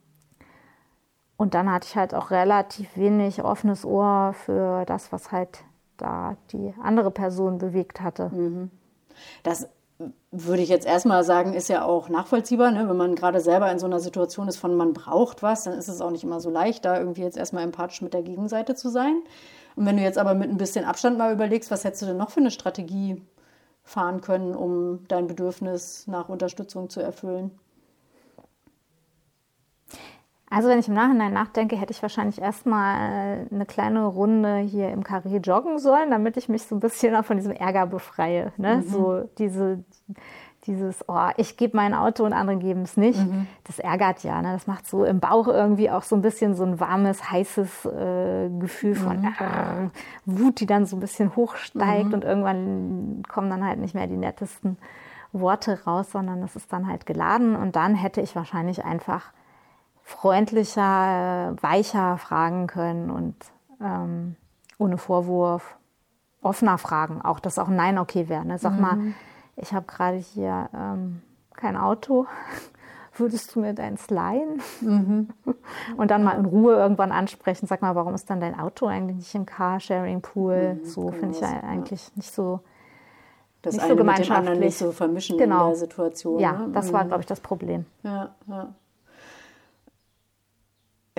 Und 1.41 1.55
dann 1.55 1.73
hatte 1.73 1.87
ich 1.89 1.97
halt 1.97 2.15
auch 2.15 2.31
relativ 2.31 2.99
wenig 2.99 3.43
offenes 3.43 3.87
Ohr 3.87 4.35
für 4.45 4.85
das, 4.85 5.11
was 5.11 5.33
halt 5.33 5.61
da 5.97 6.37
die 6.53 6.75
andere 6.83 7.11
Person 7.11 7.57
bewegt 7.57 8.03
hatte. 8.03 8.29
Mhm. 8.29 8.71
Das 9.43 9.67
würde 10.31 10.61
ich 10.61 10.69
jetzt 10.69 10.87
erstmal 10.87 11.25
sagen, 11.25 11.55
ist 11.55 11.71
ja 11.71 11.83
auch 11.83 12.11
nachvollziehbar. 12.11 12.73
Ne? 12.73 12.87
Wenn 12.87 12.97
man 12.99 13.15
gerade 13.15 13.41
selber 13.41 13.73
in 13.73 13.79
so 13.79 13.87
einer 13.87 14.01
Situation 14.01 14.49
ist, 14.49 14.59
von 14.59 14.77
man 14.77 14.93
braucht 14.93 15.43
was, 15.43 15.65
dann 15.65 15.73
ist 15.79 15.89
es 15.89 16.03
auch 16.03 16.11
nicht 16.11 16.25
immer 16.25 16.41
so 16.41 16.51
leicht, 16.51 16.85
da 16.85 16.99
irgendwie 16.99 17.23
jetzt 17.23 17.39
erstmal 17.39 17.65
empathisch 17.65 18.03
mit 18.03 18.13
der 18.13 18.23
Gegenseite 18.23 18.75
zu 18.75 18.91
sein. 18.91 19.23
Und 19.77 19.87
wenn 19.87 19.97
du 19.97 20.03
jetzt 20.03 20.19
aber 20.19 20.35
mit 20.35 20.51
ein 20.51 20.59
bisschen 20.59 20.85
Abstand 20.85 21.17
mal 21.17 21.33
überlegst, 21.33 21.71
was 21.71 21.85
hättest 21.85 22.03
du 22.03 22.07
denn 22.07 22.19
noch 22.19 22.29
für 22.29 22.41
eine 22.41 22.51
Strategie 22.51 23.23
fahren 23.83 24.21
können, 24.21 24.55
um 24.55 25.09
dein 25.09 25.27
Bedürfnis 25.27 26.07
nach 26.07 26.29
Unterstützung 26.29 26.91
zu 26.91 27.01
erfüllen? 27.01 27.59
Also 30.53 30.69
wenn 30.69 30.81
ich 30.81 30.89
im 30.89 30.95
Nachhinein 30.95 31.33
nachdenke, 31.33 31.77
hätte 31.77 31.93
ich 31.93 32.03
wahrscheinlich 32.03 32.43
erstmal 32.43 33.47
eine 33.53 33.67
kleine 33.67 34.05
Runde 34.05 34.57
hier 34.57 34.91
im 34.91 35.05
Karree 35.05 35.37
joggen 35.37 35.79
sollen, 35.79 36.11
damit 36.11 36.37
ich 36.37 36.49
mich 36.49 36.65
so 36.65 36.75
ein 36.75 36.81
bisschen 36.81 37.15
auch 37.15 37.25
von 37.25 37.37
diesem 37.37 37.53
Ärger 37.53 37.87
befreie. 37.87 38.53
Ne? 38.57 38.79
Mhm. 38.79 38.83
So 38.83 39.31
diese, 39.39 39.85
dieses, 40.67 41.05
oh, 41.09 41.29
ich 41.37 41.57
gebe 41.57 41.77
mein 41.77 41.95
Auto 41.95 42.25
und 42.25 42.33
andere 42.33 42.57
geben 42.57 42.83
es 42.83 42.97
nicht, 42.97 43.21
mhm. 43.21 43.47
das 43.63 43.79
ärgert 43.79 44.25
ja. 44.25 44.43
Ne? 44.43 44.53
Das 44.53 44.67
macht 44.67 44.89
so 44.89 45.05
im 45.05 45.21
Bauch 45.21 45.47
irgendwie 45.47 45.89
auch 45.89 46.03
so 46.03 46.17
ein 46.17 46.23
bisschen 46.23 46.57
so 46.57 46.65
ein 46.65 46.81
warmes, 46.81 47.31
heißes 47.31 47.85
äh, 47.85 48.49
Gefühl 48.59 48.97
von 48.97 49.21
mhm. 49.21 49.27
äh, 49.39 49.89
Wut, 50.27 50.59
die 50.59 50.67
dann 50.67 50.85
so 50.85 50.97
ein 50.97 51.01
bisschen 51.01 51.37
hochsteigt 51.37 52.09
mhm. 52.09 52.15
und 52.15 52.25
irgendwann 52.25 53.23
kommen 53.29 53.51
dann 53.51 53.65
halt 53.65 53.79
nicht 53.79 53.95
mehr 53.95 54.09
die 54.09 54.17
nettesten 54.17 54.79
Worte 55.33 55.85
raus, 55.87 56.11
sondern 56.11 56.43
es 56.43 56.57
ist 56.57 56.73
dann 56.73 56.89
halt 56.89 57.07
geladen 57.07 57.55
und 57.55 57.77
dann 57.77 57.95
hätte 57.95 58.21
ich 58.21 58.35
wahrscheinlich 58.35 58.85
einfach 58.85 59.33
freundlicher, 60.11 61.55
weicher 61.61 62.19
fragen 62.19 62.67
können 62.67 63.11
und 63.11 63.37
ähm, 63.81 64.37
ohne 64.79 64.99
Vorwurf 64.99 65.77
offener 66.43 66.79
fragen, 66.79 67.21
auch 67.23 67.41
dass 67.41 67.59
auch 67.59 67.69
Nein 67.69 67.99
okay 67.99 68.29
wäre. 68.29 68.45
Ne? 68.45 68.59
Sag 68.59 68.79
mal, 68.79 68.97
mhm 68.97 69.15
ich 69.61 69.73
habe 69.73 69.87
gerade 69.87 70.17
hier 70.17 70.69
ähm, 70.75 71.23
kein 71.55 71.77
Auto. 71.77 72.27
Würdest 73.17 73.55
du 73.55 73.61
mir 73.61 73.75
deins 73.75 74.09
leihen? 74.09 74.63
Mhm. 74.81 75.29
Und 75.97 76.11
dann 76.11 76.25
mal 76.25 76.39
in 76.39 76.47
Ruhe 76.47 76.75
irgendwann 76.75 77.13
ansprechen. 77.13 77.67
Sag 77.67 77.83
mal, 77.83 77.95
warum 77.95 78.15
ist 78.15 78.31
dann 78.31 78.41
dein 78.41 78.59
Auto 78.59 78.87
eigentlich 78.87 79.17
nicht 79.17 79.35
im 79.35 79.47
Carsharing-Pool? 79.47 80.75
Mhm, 80.75 80.85
so 80.85 81.11
finde 81.11 81.35
ich 81.35 81.41
ja 81.41 81.61
eigentlich 81.61 82.17
nicht 82.17 82.33
so 82.33 82.61
das 83.63 83.75
nicht 83.75 83.83
eine 83.83 83.93
so 83.93 83.97
gemeinschaftlich. 83.97 84.31
Mit 84.31 84.37
dem 84.37 84.47
anderen 84.47 84.61
nicht 84.61 84.79
so 84.79 84.93
vermischen 84.93 85.37
genau. 85.37 85.65
in 85.65 85.71
der 85.71 85.77
Situation. 85.77 86.41
Ja, 86.41 86.53
ne? 86.53 86.69
das 86.73 86.93
war, 86.93 87.05
mhm. 87.05 87.09
glaube 87.09 87.21
ich, 87.23 87.27
das 87.27 87.41
Problem. 87.41 87.85
Ja, 88.05 88.35
ja. 88.47 88.73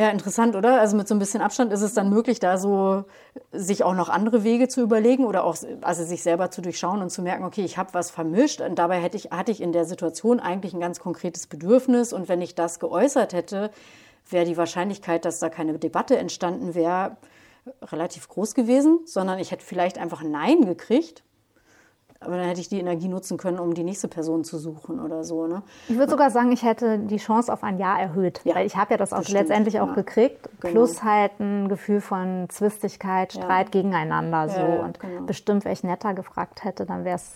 Ja, 0.02 0.10
interessant, 0.10 0.56
oder? 0.56 0.82
Also 0.82 0.98
mit 0.98 1.08
so 1.08 1.14
ein 1.14 1.20
bisschen 1.20 1.44
Abstand 1.44 1.72
ist 1.72 1.84
es 1.84 1.94
dann 1.94 2.10
möglich, 2.10 2.40
da 2.40 2.58
so 2.58 3.04
sich 3.52 3.84
auch 3.84 3.94
noch 3.94 4.10
andere 4.10 4.44
Wege 4.44 4.68
zu 4.68 4.82
überlegen 4.82 5.26
oder 5.26 5.44
auch 5.44 5.56
also 5.82 6.04
sich 6.04 6.24
selber 6.24 6.50
zu 6.50 6.64
durchschauen 6.64 7.04
und 7.04 7.12
zu 7.12 7.22
merken, 7.22 7.44
okay, 7.44 7.64
ich 7.64 7.78
habe 7.78 7.94
was 7.94 8.10
vermischt 8.10 8.62
und 8.62 8.80
dabei 8.80 9.00
hätte 9.00 9.16
ich, 9.16 9.30
hatte 9.30 9.52
ich 9.52 9.62
in 9.62 9.74
der 9.74 9.86
Situation 9.86 10.40
eigentlich 10.40 10.74
ein 10.74 10.80
ganz 10.80 11.00
konkretes 11.00 11.46
Bedürfnis 11.46 12.14
und 12.14 12.30
wenn 12.30 12.42
ich 12.42 12.56
das 12.56 12.80
geäußert 12.80 13.34
hätte, 13.34 13.70
wäre 14.28 14.46
die 14.46 14.58
Wahrscheinlichkeit, 14.58 15.24
dass 15.24 15.38
da 15.38 15.50
keine 15.50 15.78
Debatte 15.78 16.18
entstanden 16.18 16.74
wäre, 16.74 17.18
relativ 17.84 18.28
groß 18.28 18.56
gewesen, 18.56 19.02
sondern 19.06 19.38
ich 19.38 19.52
hätte 19.52 19.64
vielleicht 19.64 20.00
einfach 20.00 20.24
Nein 20.24 20.66
gekriegt 20.66 21.22
aber 22.24 22.38
dann 22.38 22.46
hätte 22.46 22.62
ich 22.62 22.70
die 22.70 22.80
Energie 22.80 23.08
nutzen 23.08 23.38
können, 23.38 23.58
um 23.58 23.74
die 23.74 23.84
nächste 23.84 24.08
Person 24.08 24.44
zu 24.44 24.60
suchen 24.60 25.00
oder 25.00 25.24
so. 25.24 25.48
Ne? 25.48 25.64
Ich 25.90 25.98
würde 25.98 26.12
sogar 26.12 26.30
sagen, 26.30 26.52
ich 26.52 26.62
hätte 26.62 27.00
die 27.00 27.18
Chance 27.18 27.52
auf 27.52 27.64
ein 27.64 27.80
Ja 27.80 27.98
erhöht. 27.98 28.42
Ja, 28.44 28.54
weil 28.54 28.68
ich 28.68 28.78
habe 28.78 28.92
ja 28.92 28.98
das 28.98 29.12
auch 29.12 29.20
das 29.20 29.30
letztendlich 29.30 29.80
auch 29.80 29.88
ja. 29.88 29.94
gekriegt. 29.96 30.48
Genau. 30.60 30.72
Plus 30.72 31.04
halt 31.04 31.40
ein 31.40 31.68
Gefühl 31.68 32.00
von 32.00 32.46
Zwistigkeit, 32.50 33.34
Streit 33.34 33.74
ja. 33.74 33.82
gegeneinander. 33.82 34.50
So. 34.50 34.62
und 34.62 35.00
genau. 35.00 35.24
bestimmt, 35.24 35.66
wenn 35.66 35.72
ich 35.72 35.84
netter 35.84 36.14
gefragt 36.14 36.64
hätte, 36.64 36.86
dann 36.86 37.06
wäre 37.06 37.16
es 37.16 37.34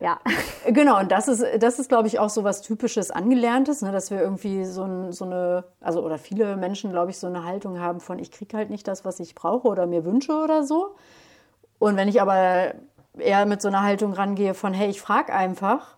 ja. 0.00 0.20
Genau, 0.66 1.00
und 1.00 1.10
das 1.10 1.28
ist, 1.28 1.44
das 1.58 1.78
ist, 1.78 1.88
glaube 1.88 2.08
ich, 2.08 2.18
auch 2.18 2.30
so 2.30 2.44
was 2.44 2.62
Typisches 2.62 3.10
Angelerntes, 3.10 3.82
ne, 3.82 3.92
dass 3.92 4.10
wir 4.10 4.20
irgendwie 4.20 4.64
so, 4.64 4.84
ein, 4.84 5.12
so 5.12 5.24
eine, 5.24 5.64
also 5.80 6.02
oder 6.02 6.18
viele 6.18 6.56
Menschen, 6.56 6.90
glaube 6.90 7.10
ich, 7.10 7.18
so 7.18 7.26
eine 7.26 7.44
Haltung 7.44 7.80
haben 7.80 8.00
von, 8.00 8.18
ich 8.18 8.30
kriege 8.30 8.56
halt 8.56 8.70
nicht 8.70 8.86
das, 8.86 9.04
was 9.04 9.20
ich 9.20 9.34
brauche 9.34 9.68
oder 9.68 9.86
mir 9.86 10.04
wünsche 10.04 10.32
oder 10.32 10.62
so. 10.62 10.94
Und 11.78 11.96
wenn 11.96 12.08
ich 12.08 12.22
aber 12.22 12.74
eher 13.18 13.46
mit 13.46 13.62
so 13.62 13.68
einer 13.68 13.82
Haltung 13.82 14.12
rangehe 14.12 14.54
von, 14.54 14.72
hey, 14.72 14.88
ich 14.88 15.00
frage 15.00 15.32
einfach 15.32 15.96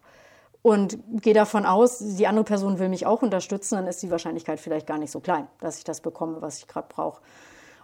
und 0.62 0.98
gehe 1.22 1.34
davon 1.34 1.64
aus, 1.64 1.98
die 1.98 2.26
andere 2.26 2.44
Person 2.44 2.78
will 2.78 2.88
mich 2.88 3.06
auch 3.06 3.22
unterstützen, 3.22 3.76
dann 3.76 3.86
ist 3.86 4.02
die 4.02 4.10
Wahrscheinlichkeit 4.10 4.60
vielleicht 4.60 4.86
gar 4.86 4.98
nicht 4.98 5.10
so 5.10 5.20
klein, 5.20 5.46
dass 5.60 5.78
ich 5.78 5.84
das 5.84 6.00
bekomme, 6.00 6.42
was 6.42 6.58
ich 6.58 6.66
gerade 6.66 6.88
brauche. 6.88 7.22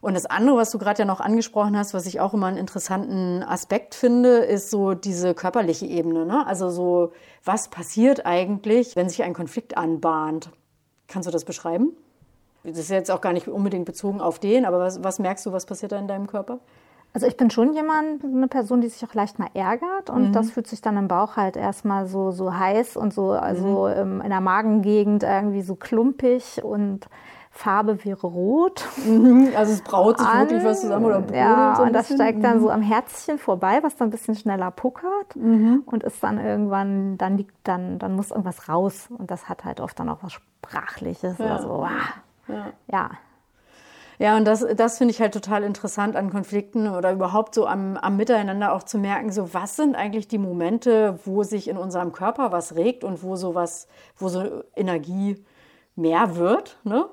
Und 0.00 0.14
das 0.14 0.26
andere, 0.26 0.56
was 0.56 0.72
du 0.72 0.78
gerade 0.78 0.98
ja 0.98 1.04
noch 1.04 1.20
angesprochen 1.20 1.78
hast, 1.78 1.94
was 1.94 2.06
ich 2.06 2.18
auch 2.18 2.34
immer 2.34 2.48
einen 2.48 2.56
interessanten 2.56 3.44
Aspekt 3.44 3.94
finde, 3.94 4.38
ist 4.38 4.68
so 4.68 4.94
diese 4.94 5.32
körperliche 5.32 5.86
Ebene. 5.86 6.26
Ne? 6.26 6.44
Also 6.44 6.70
so, 6.70 7.12
was 7.44 7.68
passiert 7.68 8.26
eigentlich, 8.26 8.96
wenn 8.96 9.08
sich 9.08 9.22
ein 9.22 9.32
Konflikt 9.32 9.76
anbahnt? 9.76 10.50
Kannst 11.06 11.28
du 11.28 11.30
das 11.30 11.44
beschreiben? 11.44 11.96
Das 12.64 12.78
ist 12.78 12.90
jetzt 12.90 13.12
auch 13.12 13.20
gar 13.20 13.32
nicht 13.32 13.46
unbedingt 13.46 13.84
bezogen 13.84 14.20
auf 14.20 14.40
den, 14.40 14.64
aber 14.64 14.80
was, 14.80 15.04
was 15.04 15.20
merkst 15.20 15.46
du, 15.46 15.52
was 15.52 15.66
passiert 15.66 15.92
da 15.92 15.98
in 15.98 16.08
deinem 16.08 16.26
Körper? 16.26 16.58
Also 17.14 17.26
ich 17.26 17.36
bin 17.36 17.50
schon 17.50 17.74
jemand, 17.74 18.24
eine 18.24 18.48
Person, 18.48 18.80
die 18.80 18.88
sich 18.88 19.06
auch 19.06 19.12
leicht 19.12 19.38
mal 19.38 19.50
ärgert 19.52 20.08
und 20.08 20.28
mhm. 20.28 20.32
das 20.32 20.50
fühlt 20.50 20.66
sich 20.66 20.80
dann 20.80 20.96
im 20.96 21.08
Bauch 21.08 21.36
halt 21.36 21.56
erstmal 21.56 22.06
so, 22.06 22.30
so 22.30 22.54
heiß 22.54 22.96
und 22.96 23.12
so, 23.12 23.32
also 23.32 23.88
mhm. 23.88 24.22
in 24.22 24.30
der 24.30 24.40
Magengegend 24.40 25.22
irgendwie 25.22 25.60
so 25.60 25.74
klumpig 25.74 26.64
und 26.64 27.06
Farbe 27.50 28.02
wäre 28.06 28.26
rot. 28.26 28.88
Mhm. 29.06 29.50
Also 29.54 29.74
es 29.74 29.82
braut 29.82 30.18
sich 30.18 30.26
an. 30.26 30.48
wirklich 30.48 30.64
was 30.64 30.80
zusammen 30.80 31.04
oder 31.04 31.20
brodelt 31.20 31.36
Ja, 31.36 31.74
so 31.76 31.82
und 31.82 31.92
das 31.92 32.08
steigt 32.08 32.42
dann 32.42 32.60
so 32.60 32.66
mhm. 32.66 32.72
am 32.72 32.82
Herzchen 32.82 33.38
vorbei, 33.38 33.80
was 33.82 33.94
dann 33.96 34.08
ein 34.08 34.10
bisschen 34.10 34.34
schneller 34.34 34.70
puckert 34.70 35.36
mhm. 35.36 35.82
und 35.84 36.02
ist 36.02 36.22
dann 36.22 36.38
irgendwann, 36.38 37.18
dann 37.18 37.36
liegt 37.36 37.54
dann, 37.64 37.98
dann 37.98 38.16
muss 38.16 38.30
irgendwas 38.30 38.70
raus 38.70 39.08
und 39.10 39.30
das 39.30 39.50
hat 39.50 39.66
halt 39.66 39.80
oft 39.80 40.00
dann 40.00 40.08
auch 40.08 40.22
was 40.22 40.32
Sprachliches 40.32 41.36
ja. 41.36 41.44
oder 41.44 41.62
so. 41.62 41.88
Ja. 42.48 42.66
ja. 42.90 43.10
Ja, 44.22 44.36
und 44.36 44.44
das, 44.44 44.64
das 44.76 44.98
finde 44.98 45.10
ich 45.10 45.20
halt 45.20 45.34
total 45.34 45.64
interessant 45.64 46.14
an 46.14 46.30
Konflikten 46.30 46.86
oder 46.86 47.10
überhaupt 47.10 47.56
so 47.56 47.66
am, 47.66 47.96
am 47.96 48.16
Miteinander 48.16 48.72
auch 48.72 48.84
zu 48.84 48.96
merken, 48.96 49.32
so 49.32 49.52
was 49.52 49.74
sind 49.74 49.96
eigentlich 49.96 50.28
die 50.28 50.38
Momente, 50.38 51.18
wo 51.24 51.42
sich 51.42 51.66
in 51.66 51.76
unserem 51.76 52.12
Körper 52.12 52.52
was 52.52 52.76
regt 52.76 53.02
und 53.02 53.24
wo 53.24 53.34
so 53.34 53.56
was, 53.56 53.88
wo 54.16 54.28
so 54.28 54.62
Energie 54.76 55.44
mehr 55.96 56.36
wird, 56.36 56.78
ne? 56.84 57.06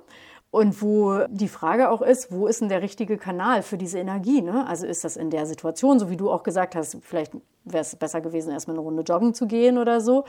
Und 0.51 0.83
wo 0.83 1.25
die 1.29 1.47
Frage 1.47 1.89
auch 1.89 2.03
ist, 2.03 2.31
wo 2.31 2.45
ist 2.45 2.61
denn 2.61 2.69
der 2.69 2.83
richtige 2.83 3.17
Kanal 3.17 3.63
für 3.63 3.77
diese 3.79 3.97
Energie? 3.97 4.41
Ne? 4.41 4.67
Also 4.67 4.85
ist 4.85 5.03
das 5.03 5.15
in 5.15 5.31
der 5.31 5.47
Situation, 5.47 5.99
so 5.99 6.09
wie 6.11 6.17
du 6.17 6.29
auch 6.29 6.43
gesagt 6.43 6.75
hast, 6.75 6.97
vielleicht 7.01 7.33
wäre 7.65 7.81
es 7.81 7.95
besser 7.95 8.21
gewesen, 8.21 8.51
erstmal 8.51 8.75
eine 8.75 8.83
Runde 8.83 9.03
joggen 9.03 9.33
zu 9.33 9.47
gehen 9.47 9.79
oder 9.79 9.99
so 9.99 10.25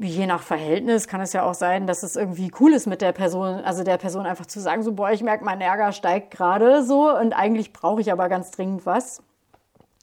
je 0.00 0.26
nach 0.26 0.42
Verhältnis 0.42 1.08
kann 1.08 1.20
es 1.20 1.32
ja 1.32 1.42
auch 1.42 1.54
sein, 1.54 1.86
dass 1.86 2.02
es 2.02 2.16
irgendwie 2.16 2.50
cool 2.60 2.72
ist 2.72 2.86
mit 2.86 3.00
der 3.00 3.12
Person, 3.12 3.56
also 3.64 3.82
der 3.82 3.98
Person 3.98 4.26
einfach 4.26 4.46
zu 4.46 4.60
sagen, 4.60 4.82
so, 4.82 4.92
boah, 4.92 5.10
ich 5.10 5.22
merke, 5.22 5.44
mein 5.44 5.60
Ärger 5.60 5.92
steigt 5.92 6.30
gerade 6.30 6.84
so 6.84 7.14
und 7.16 7.32
eigentlich 7.32 7.72
brauche 7.72 8.00
ich 8.00 8.12
aber 8.12 8.28
ganz 8.28 8.50
dringend 8.50 8.86
was. 8.86 9.22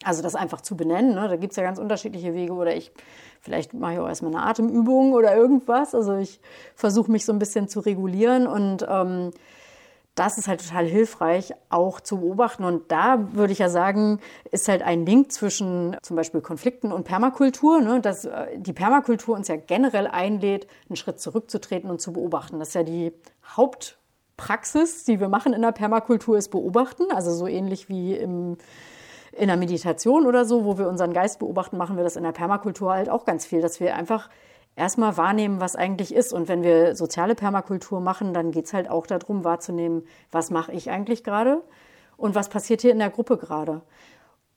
Also 0.04 0.22
das 0.22 0.36
einfach 0.36 0.62
zu 0.62 0.76
benennen, 0.76 1.16
ne? 1.16 1.28
da 1.30 1.36
gibt 1.38 1.52
es 1.52 1.58
ja 1.58 1.64
ganz 1.64 1.80
unterschiedliche 1.80 2.34
Wege 2.34 2.54
oder 2.54 2.76
ich, 2.76 2.92
vielleicht 3.42 3.74
mache 3.74 3.94
ich 3.94 4.00
auch 4.00 4.08
erstmal 4.08 4.36
eine 4.36 4.44
Atemübung 4.44 5.14
oder 5.14 5.36
irgendwas. 5.36 5.96
Also 5.96 6.18
ich 6.18 6.42
versuche 6.76 7.10
mich 7.10 7.26
so 7.26 7.32
ein 7.32 7.40
bisschen 7.40 7.70
zu 7.70 7.80
regulieren 7.80 8.46
und 8.46 8.86
ähm, 8.88 9.32
das 10.16 10.38
ist 10.38 10.48
halt 10.48 10.66
total 10.66 10.86
hilfreich, 10.86 11.54
auch 11.70 12.00
zu 12.00 12.22
beobachten. 12.22 12.64
Und 12.64 12.90
da 12.90 13.34
würde 13.34 13.52
ich 13.52 13.60
ja 13.60 13.70
sagen, 13.70 14.20
ist 14.50 14.70
halt 14.70 14.82
ein 14.82 15.06
Link 15.06 15.32
zwischen 15.34 15.98
zum 16.02 16.16
Beispiel 16.16 16.40
Konflikten 16.40 16.94
und 16.94 17.04
Permakultur, 17.04 17.82
ne? 17.82 18.00
dass 18.00 18.24
äh, 18.24 18.58
die 18.58 18.72
Permakultur 18.72 19.36
uns 19.36 19.50
ja 19.50 19.58
generell 19.58 20.08
einlädt, 20.08 20.68
einen 20.88 20.96
Schritt 20.96 21.20
zurückzutreten 21.20 21.90
und 21.90 22.00
zu 22.00 22.14
beobachten. 22.14 22.60
Das 22.60 22.70
ist 22.70 22.74
ja 22.76 22.84
die 22.84 23.12
Hauptpraxis, 23.58 25.04
die 25.04 25.20
wir 25.20 25.28
machen 25.28 25.52
in 25.52 25.62
der 25.62 25.74
Permakultur, 25.74 26.38
ist 26.38 26.50
beobachten. 26.50 27.12
Also 27.14 27.34
so 27.34 27.46
ähnlich 27.46 27.90
wie 27.90 28.16
im, 28.16 28.58
in 29.34 29.48
der 29.48 29.58
Meditation 29.58 30.26
oder 30.26 30.46
so, 30.46 30.64
wo 30.64 30.78
wir 30.78 30.88
unseren 30.88 31.12
Geist 31.12 31.40
beobachten, 31.40 31.76
machen 31.76 31.98
wir 31.98 32.06
das 32.06 32.16
in 32.16 32.24
der 32.24 32.32
Permakultur 32.32 32.94
halt 32.94 33.10
auch 33.10 33.26
ganz 33.26 33.46
viel, 33.46 33.60
dass 33.60 33.82
wir 33.82 33.96
einfach 33.96 34.30
erstmal 34.76 35.18
wahrnehmen, 35.18 35.60
was 35.60 35.76
eigentlich 35.76 36.14
ist. 36.14 36.34
Und 36.34 36.48
wenn 36.48 36.64
wir 36.64 36.96
soziale 36.96 37.36
Permakultur 37.36 38.00
machen, 38.00 38.34
dann 38.34 38.52
geht 38.52 38.66
es 38.66 38.74
halt 38.74 38.90
auch 38.90 39.08
darum, 39.08 39.44
wahrzunehmen, 39.44 40.04
was 40.32 40.52
mache 40.52 40.72
ich 40.72 40.90
eigentlich 40.90 41.24
gerade 41.24 41.62
und 42.18 42.36
was 42.36 42.50
passiert 42.50 42.82
hier 42.82 42.92
in 42.92 43.00
der 43.00 43.10
Gruppe 43.10 43.38
gerade. 43.38 43.82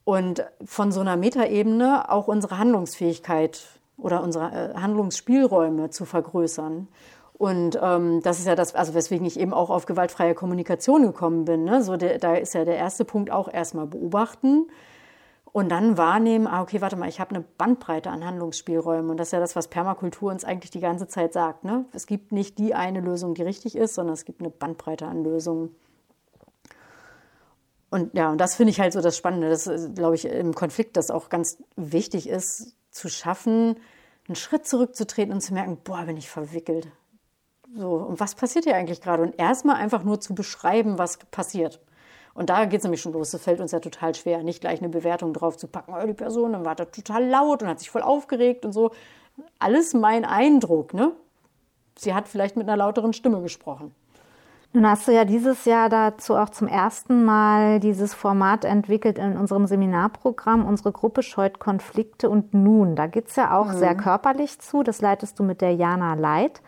Und 0.04 0.44
von 0.64 0.90
so 0.90 1.00
einer 1.00 1.16
Metaebene 1.16 2.10
auch 2.10 2.28
unsere 2.28 2.58
Handlungsfähigkeit 2.58 3.66
oder 3.96 4.22
unsere 4.22 4.72
äh, 4.72 4.74
Handlungsspielräume 4.74 5.90
zu 5.90 6.04
vergrößern. 6.04 6.88
Und 7.34 7.78
ähm, 7.80 8.20
das 8.22 8.40
ist 8.40 8.46
ja 8.46 8.56
das, 8.56 8.74
also 8.74 8.94
weswegen 8.94 9.26
ich 9.26 9.38
eben 9.38 9.52
auch 9.52 9.70
auf 9.70 9.86
gewaltfreie 9.86 10.34
Kommunikation 10.34 11.02
gekommen 11.02 11.44
bin. 11.44 11.64
Ne? 11.64 11.82
So 11.84 11.96
der, 11.96 12.18
da 12.18 12.34
ist 12.34 12.54
ja 12.54 12.64
der 12.64 12.76
erste 12.76 13.04
Punkt 13.04 13.30
auch 13.30 13.52
erstmal 13.52 13.86
beobachten 13.86 14.66
und 15.52 15.70
dann 15.70 15.96
wahrnehmen, 15.96 16.46
ah, 16.46 16.62
okay, 16.62 16.80
warte 16.80 16.96
mal, 16.96 17.08
ich 17.08 17.20
habe 17.20 17.34
eine 17.34 17.44
Bandbreite 17.56 18.10
an 18.10 18.24
Handlungsspielräumen. 18.24 19.10
Und 19.10 19.16
das 19.16 19.28
ist 19.28 19.32
ja 19.32 19.40
das, 19.40 19.56
was 19.56 19.68
Permakultur 19.68 20.30
uns 20.30 20.44
eigentlich 20.44 20.70
die 20.70 20.80
ganze 20.80 21.08
Zeit 21.08 21.32
sagt. 21.32 21.64
Ne? 21.64 21.86
Es 21.92 22.06
gibt 22.06 22.32
nicht 22.32 22.58
die 22.58 22.74
eine 22.74 23.00
Lösung, 23.00 23.34
die 23.34 23.42
richtig 23.42 23.76
ist, 23.76 23.94
sondern 23.94 24.14
es 24.14 24.24
gibt 24.24 24.40
eine 24.40 24.50
Bandbreite 24.50 25.06
an 25.06 25.24
Lösungen. 25.24 25.74
Und 27.90 28.14
ja, 28.14 28.30
und 28.30 28.38
das 28.38 28.54
finde 28.54 28.70
ich 28.70 28.80
halt 28.80 28.92
so 28.92 29.00
das 29.00 29.16
Spannende. 29.16 29.48
Das 29.48 29.70
glaube 29.94 30.14
ich 30.14 30.26
im 30.26 30.54
Konflikt, 30.54 30.96
das 30.96 31.10
auch 31.10 31.30
ganz 31.30 31.56
wichtig 31.76 32.28
ist, 32.28 32.74
zu 32.90 33.08
schaffen, 33.08 33.76
einen 34.26 34.36
Schritt 34.36 34.66
zurückzutreten 34.66 35.32
und 35.32 35.40
zu 35.40 35.54
merken, 35.54 35.78
boah, 35.82 36.02
bin 36.04 36.18
ich 36.18 36.28
verwickelt. 36.28 36.88
So, 37.74 37.94
und 37.94 38.20
was 38.20 38.34
passiert 38.34 38.64
hier 38.64 38.76
eigentlich 38.76 39.00
gerade? 39.00 39.22
Und 39.22 39.38
erstmal 39.38 39.76
einfach 39.76 40.02
nur 40.02 40.20
zu 40.20 40.34
beschreiben, 40.34 40.98
was 40.98 41.18
passiert. 41.30 41.80
Und 42.38 42.50
da 42.50 42.66
geht 42.66 42.78
es 42.78 42.84
nämlich 42.84 43.02
schon 43.02 43.14
los. 43.14 43.32
Das 43.32 43.42
fällt 43.42 43.58
uns 43.58 43.72
ja 43.72 43.80
total 43.80 44.14
schwer, 44.14 44.44
nicht 44.44 44.60
gleich 44.60 44.78
eine 44.78 44.88
Bewertung 44.88 45.32
drauf 45.32 45.56
zu 45.56 45.66
packen. 45.66 45.92
Oh, 45.92 46.06
die 46.06 46.12
Person, 46.12 46.52
dann 46.52 46.64
war 46.64 46.76
da 46.76 46.84
total 46.84 47.26
laut 47.26 47.64
und 47.64 47.68
hat 47.68 47.80
sich 47.80 47.90
voll 47.90 48.02
aufgeregt 48.02 48.64
und 48.64 48.70
so. 48.70 48.92
Alles 49.58 49.92
mein 49.92 50.24
Eindruck, 50.24 50.94
ne? 50.94 51.10
Sie 51.98 52.14
hat 52.14 52.28
vielleicht 52.28 52.56
mit 52.56 52.68
einer 52.68 52.76
lauteren 52.76 53.12
Stimme 53.12 53.42
gesprochen. 53.42 53.92
Nun 54.72 54.88
hast 54.88 55.08
du 55.08 55.12
ja 55.12 55.24
dieses 55.24 55.64
Jahr 55.64 55.88
dazu 55.88 56.36
auch 56.36 56.50
zum 56.50 56.68
ersten 56.68 57.24
Mal 57.24 57.80
dieses 57.80 58.14
Format 58.14 58.64
entwickelt 58.64 59.18
in 59.18 59.36
unserem 59.36 59.66
Seminarprogramm. 59.66 60.64
Unsere 60.64 60.92
Gruppe 60.92 61.24
scheut 61.24 61.58
Konflikte 61.58 62.30
und 62.30 62.54
nun. 62.54 62.94
Da 62.94 63.08
geht 63.08 63.30
es 63.30 63.34
ja 63.34 63.58
auch 63.58 63.72
mhm. 63.72 63.78
sehr 63.78 63.96
körperlich 63.96 64.60
zu. 64.60 64.84
Das 64.84 65.00
leitest 65.00 65.40
du 65.40 65.42
mit 65.42 65.60
der 65.60 65.74
Jana 65.74 66.14
Leit. 66.14 66.62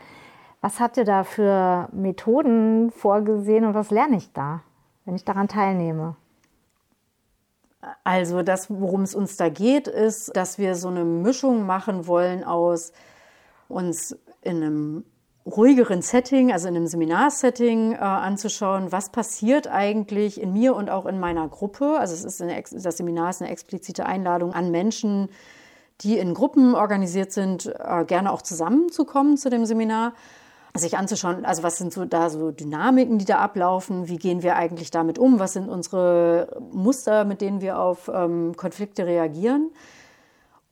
Was 0.62 0.80
habt 0.80 0.96
ihr 0.96 1.04
da 1.04 1.22
für 1.22 1.88
Methoden 1.92 2.90
vorgesehen 2.90 3.64
und 3.64 3.74
was 3.74 3.92
lerne 3.92 4.16
ich 4.16 4.32
da, 4.32 4.62
wenn 5.04 5.16
ich 5.16 5.24
daran 5.24 5.48
teilnehme? 5.48 6.16
Also 8.04 8.42
das, 8.42 8.70
worum 8.70 9.02
es 9.02 9.14
uns 9.14 9.36
da 9.36 9.48
geht, 9.48 9.88
ist, 9.88 10.36
dass 10.36 10.58
wir 10.58 10.74
so 10.74 10.88
eine 10.88 11.04
Mischung 11.04 11.64
machen 11.64 12.06
wollen 12.06 12.44
aus 12.44 12.92
uns 13.68 14.16
in 14.42 14.56
einem 14.56 15.04
ruhigeren 15.46 16.02
Setting, 16.02 16.52
also 16.52 16.68
in 16.68 16.76
einem 16.76 16.86
Seminarsetting 16.86 17.92
äh, 17.92 17.96
anzuschauen, 17.96 18.92
was 18.92 19.10
passiert 19.10 19.66
eigentlich 19.68 20.40
in 20.40 20.52
mir 20.52 20.76
und 20.76 20.90
auch 20.90 21.06
in 21.06 21.18
meiner 21.18 21.48
Gruppe. 21.48 21.98
Also 21.98 22.14
es 22.14 22.24
ist 22.24 22.42
eine, 22.42 22.62
das 22.70 22.96
Seminar 22.96 23.30
ist 23.30 23.40
eine 23.40 23.50
explizite 23.50 24.04
Einladung 24.04 24.52
an 24.52 24.70
Menschen, 24.70 25.30
die 26.02 26.18
in 26.18 26.34
Gruppen 26.34 26.74
organisiert 26.74 27.32
sind, 27.32 27.66
äh, 27.66 28.04
gerne 28.04 28.32
auch 28.32 28.42
zusammenzukommen 28.42 29.38
zu 29.38 29.48
dem 29.48 29.64
Seminar 29.64 30.12
sich 30.76 30.96
anzuschauen, 30.96 31.44
also 31.44 31.62
was 31.62 31.78
sind 31.78 31.92
so 31.92 32.04
da 32.04 32.30
so 32.30 32.50
Dynamiken, 32.52 33.18
die 33.18 33.24
da 33.24 33.38
ablaufen, 33.38 34.08
wie 34.08 34.18
gehen 34.18 34.42
wir 34.42 34.56
eigentlich 34.56 34.90
damit 34.90 35.18
um, 35.18 35.38
was 35.38 35.54
sind 35.54 35.68
unsere 35.68 36.60
Muster, 36.72 37.24
mit 37.24 37.40
denen 37.40 37.60
wir 37.60 37.78
auf 37.78 38.10
ähm, 38.12 38.56
Konflikte 38.56 39.06
reagieren? 39.06 39.70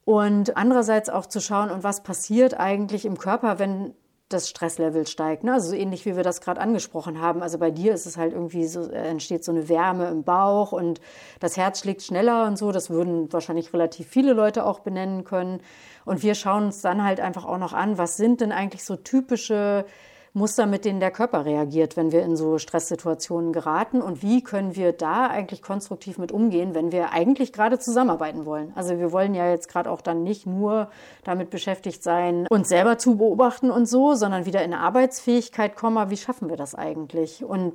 Und 0.05 0.57
andererseits 0.57 1.11
auch 1.11 1.27
zu 1.27 1.41
schauen, 1.41 1.71
und 1.71 1.85
was 1.85 2.03
passiert 2.03 2.59
eigentlich 2.59 3.05
im 3.05 3.19
Körper, 3.19 3.59
wenn 3.59 3.95
das 4.29 4.49
Stresslevel 4.49 5.07
steigt. 5.07 5.45
Ne? 5.45 5.55
Also 5.55 5.71
so 5.71 5.75
ähnlich 5.75 6.05
wie 6.05 6.15
wir 6.15 6.23
das 6.23 6.41
gerade 6.41 6.61
angesprochen 6.61 7.21
haben. 7.21 7.43
Also 7.43 7.59
bei 7.59 7.71
dir 7.71 7.95
ist 7.95 8.07
es 8.07 8.17
halt 8.17 8.33
irgendwie 8.35 8.67
so, 8.67 8.91
äh, 8.91 9.09
entsteht 9.09 9.43
so 9.43 9.53
eine 9.53 9.69
Wärme 9.69 10.09
im 10.09 10.23
Bauch 10.23 10.73
und 10.73 11.01
das 11.41 11.57
Herz 11.57 11.81
schlägt 11.81 12.03
schneller 12.03 12.47
und 12.47 12.59
so. 12.59 12.71
Das 12.71 12.91
würden 12.91 13.33
wahrscheinlich 13.33 13.73
relativ 13.73 14.09
viele 14.09 14.35
Leute 14.35 14.67
auch 14.67 14.81
benennen 14.81 15.25
können. 15.25 15.61
Und 16.05 16.23
wir 16.23 16.35
schauen 16.35 16.67
uns 16.67 16.83
dann 16.83 17.05
halt 17.05 17.21
einfach 17.21 17.47
auch 17.47 17.59
noch 17.59 17.73
an, 17.73 17.97
was 17.97 18.17
sind 18.17 18.41
denn 18.41 18.53
eigentlich 18.53 18.85
so 18.85 18.97
typische 18.97 19.87
Muster, 20.33 20.67
mit 20.67 20.85
denen 20.85 21.01
der 21.01 21.11
Körper 21.11 21.45
reagiert, 21.45 21.97
wenn 21.97 22.13
wir 22.13 22.23
in 22.23 22.37
so 22.37 22.59
Stresssituationen 22.59 23.53
geraten 23.53 24.03
und 24.03 24.23
wie 24.23 24.43
können 24.43 24.77
wir 24.77 24.93
da 24.93 25.27
eigentlich 25.27 25.63
konstruktiv 25.63 26.19
mit 26.19 26.33
umgehen, 26.33 26.75
wenn 26.75 26.93
wir 26.93 27.13
eigentlich 27.13 27.53
gerade 27.53 27.79
zusammenarbeiten 27.79 28.45
wollen. 28.45 28.73
Also 28.75 28.99
wir 28.99 29.13
wollen 29.13 29.35
ja 29.35 29.51
jetzt 29.51 29.69
gerade 29.69 29.91
auch 29.91 30.01
dann 30.01 30.23
nicht 30.23 30.47
nur 30.47 30.91
damit 31.25 31.51
beschäftigt 31.51 32.03
sein, 32.03 32.47
uns 32.51 32.69
selber 32.69 32.99
zu 32.99 33.17
beobachten 33.17 33.71
und 33.71 33.87
so, 33.87 34.15
sondern 34.15 34.47
wieder 34.47 34.63
in 34.63 34.75
Arbeitsfähigkeit 34.75 35.77
kommen. 35.77 36.11
Wie 36.11 36.17
schaffen 36.17 36.49
wir 36.49 36.57
das 36.57 36.75
eigentlich? 36.75 37.45
Und 37.45 37.75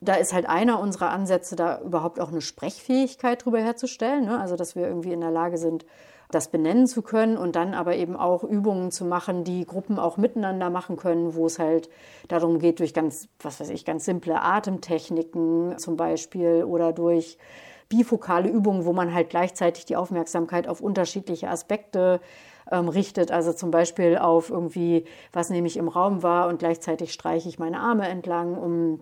da 0.00 0.14
ist 0.14 0.32
halt 0.32 0.48
einer 0.48 0.80
unserer 0.80 1.10
Ansätze, 1.10 1.56
da 1.56 1.80
überhaupt 1.80 2.20
auch 2.20 2.30
eine 2.30 2.40
Sprechfähigkeit 2.40 3.44
drüber 3.44 3.60
herzustellen. 3.60 4.26
Ne? 4.26 4.38
Also, 4.38 4.56
dass 4.56 4.76
wir 4.76 4.86
irgendwie 4.86 5.12
in 5.12 5.20
der 5.20 5.30
Lage 5.30 5.58
sind, 5.58 5.84
das 6.30 6.48
benennen 6.48 6.86
zu 6.86 7.02
können 7.02 7.36
und 7.36 7.56
dann 7.56 7.74
aber 7.74 7.96
eben 7.96 8.16
auch 8.16 8.44
Übungen 8.44 8.90
zu 8.90 9.04
machen, 9.04 9.44
die 9.44 9.64
Gruppen 9.64 9.98
auch 9.98 10.18
miteinander 10.18 10.68
machen 10.68 10.96
können, 10.96 11.34
wo 11.34 11.46
es 11.46 11.58
halt 11.58 11.88
darum 12.28 12.58
geht, 12.58 12.80
durch 12.80 12.92
ganz, 12.92 13.28
was 13.40 13.60
weiß 13.60 13.70
ich, 13.70 13.84
ganz 13.84 14.04
simple 14.04 14.42
Atemtechniken 14.42 15.78
zum 15.78 15.96
Beispiel 15.96 16.64
oder 16.64 16.92
durch 16.92 17.38
bifokale 17.88 18.50
Übungen, 18.50 18.84
wo 18.84 18.92
man 18.92 19.14
halt 19.14 19.30
gleichzeitig 19.30 19.86
die 19.86 19.96
Aufmerksamkeit 19.96 20.68
auf 20.68 20.82
unterschiedliche 20.82 21.48
Aspekte 21.48 22.20
ähm, 22.70 22.88
richtet. 22.88 23.30
Also 23.30 23.54
zum 23.54 23.70
Beispiel 23.70 24.18
auf 24.18 24.50
irgendwie, 24.50 25.04
was 25.32 25.48
nehme 25.48 25.66
ich 25.66 25.78
im 25.78 25.88
Raum 25.88 26.22
wahr 26.22 26.48
und 26.48 26.58
gleichzeitig 26.58 27.14
streiche 27.14 27.48
ich 27.48 27.58
meine 27.58 27.80
Arme 27.80 28.06
entlang, 28.06 28.54
um 28.54 29.00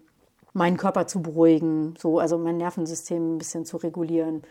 meinen 0.53 0.77
Körper 0.77 1.07
zu 1.07 1.21
beruhigen, 1.21 1.95
so, 1.99 2.19
also 2.19 2.39
mein 2.39 2.57
Nervensystem 2.57 3.35
ein 3.35 3.39
bisschen 3.39 3.65
zu 3.67 3.77
regulieren. 3.77 4.43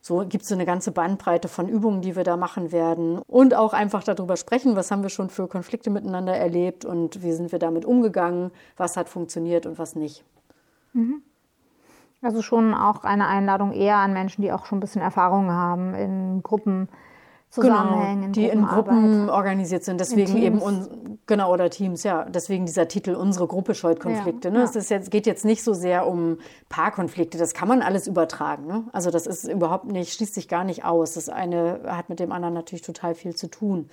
So 0.00 0.24
gibt 0.26 0.44
es 0.44 0.52
eine 0.52 0.64
ganze 0.64 0.92
Bandbreite 0.92 1.48
von 1.48 1.68
Übungen, 1.68 2.00
die 2.00 2.16
wir 2.16 2.24
da 2.24 2.36
machen 2.36 2.72
werden 2.72 3.18
und 3.26 3.54
auch 3.54 3.72
einfach 3.72 4.04
darüber 4.04 4.36
sprechen, 4.36 4.76
was 4.76 4.90
haben 4.90 5.02
wir 5.02 5.10
schon 5.10 5.30
für 5.30 5.48
Konflikte 5.48 5.90
miteinander 5.90 6.36
erlebt 6.36 6.84
und 6.84 7.22
wie 7.22 7.32
sind 7.32 7.52
wir 7.52 7.58
damit 7.58 7.84
umgegangen, 7.84 8.50
was 8.76 8.96
hat 8.96 9.08
funktioniert 9.08 9.66
und 9.66 9.78
was 9.78 9.96
nicht. 9.96 10.24
Mhm. 10.92 11.22
Also 12.20 12.42
schon 12.42 12.74
auch 12.74 13.04
eine 13.04 13.28
Einladung 13.28 13.72
eher 13.72 13.96
an 13.96 14.12
Menschen, 14.12 14.42
die 14.42 14.52
auch 14.52 14.66
schon 14.66 14.78
ein 14.78 14.80
bisschen 14.80 15.02
Erfahrung 15.02 15.52
haben 15.52 15.94
in 15.94 16.42
Gruppen 16.42 16.88
Zusammenhängen, 17.50 18.32
genau, 18.32 18.32
die 18.32 18.44
in 18.44 18.66
Gruppen 18.66 19.30
organisiert 19.30 19.82
sind. 19.82 19.98
Deswegen 20.00 20.36
eben 20.36 20.58
uns, 20.58 20.90
genau 21.26 21.52
oder 21.52 21.70
Teams, 21.70 22.02
ja. 22.02 22.26
Deswegen 22.26 22.66
dieser 22.66 22.88
Titel 22.88 23.14
unsere 23.14 23.46
Gruppe 23.46 23.74
scheut 23.74 24.00
Konflikte. 24.00 24.48
Ja, 24.48 24.52
ne? 24.52 24.58
ja. 24.60 24.64
Es 24.64 24.76
ist 24.76 24.90
jetzt, 24.90 25.10
geht 25.10 25.26
jetzt 25.26 25.46
nicht 25.46 25.64
so 25.64 25.72
sehr 25.72 26.06
um 26.06 26.38
Paarkonflikte. 26.68 27.38
Das 27.38 27.54
kann 27.54 27.66
man 27.66 27.80
alles 27.80 28.06
übertragen. 28.06 28.66
Ne? 28.66 28.84
Also 28.92 29.10
das 29.10 29.26
ist 29.26 29.48
überhaupt 29.48 29.86
nicht, 29.86 30.12
schließt 30.12 30.34
sich 30.34 30.46
gar 30.46 30.64
nicht 30.64 30.84
aus. 30.84 31.14
Das 31.14 31.30
eine 31.30 31.80
hat 31.86 32.10
mit 32.10 32.20
dem 32.20 32.32
anderen 32.32 32.52
natürlich 32.52 32.82
total 32.82 33.14
viel 33.14 33.34
zu 33.34 33.46
tun. 33.46 33.88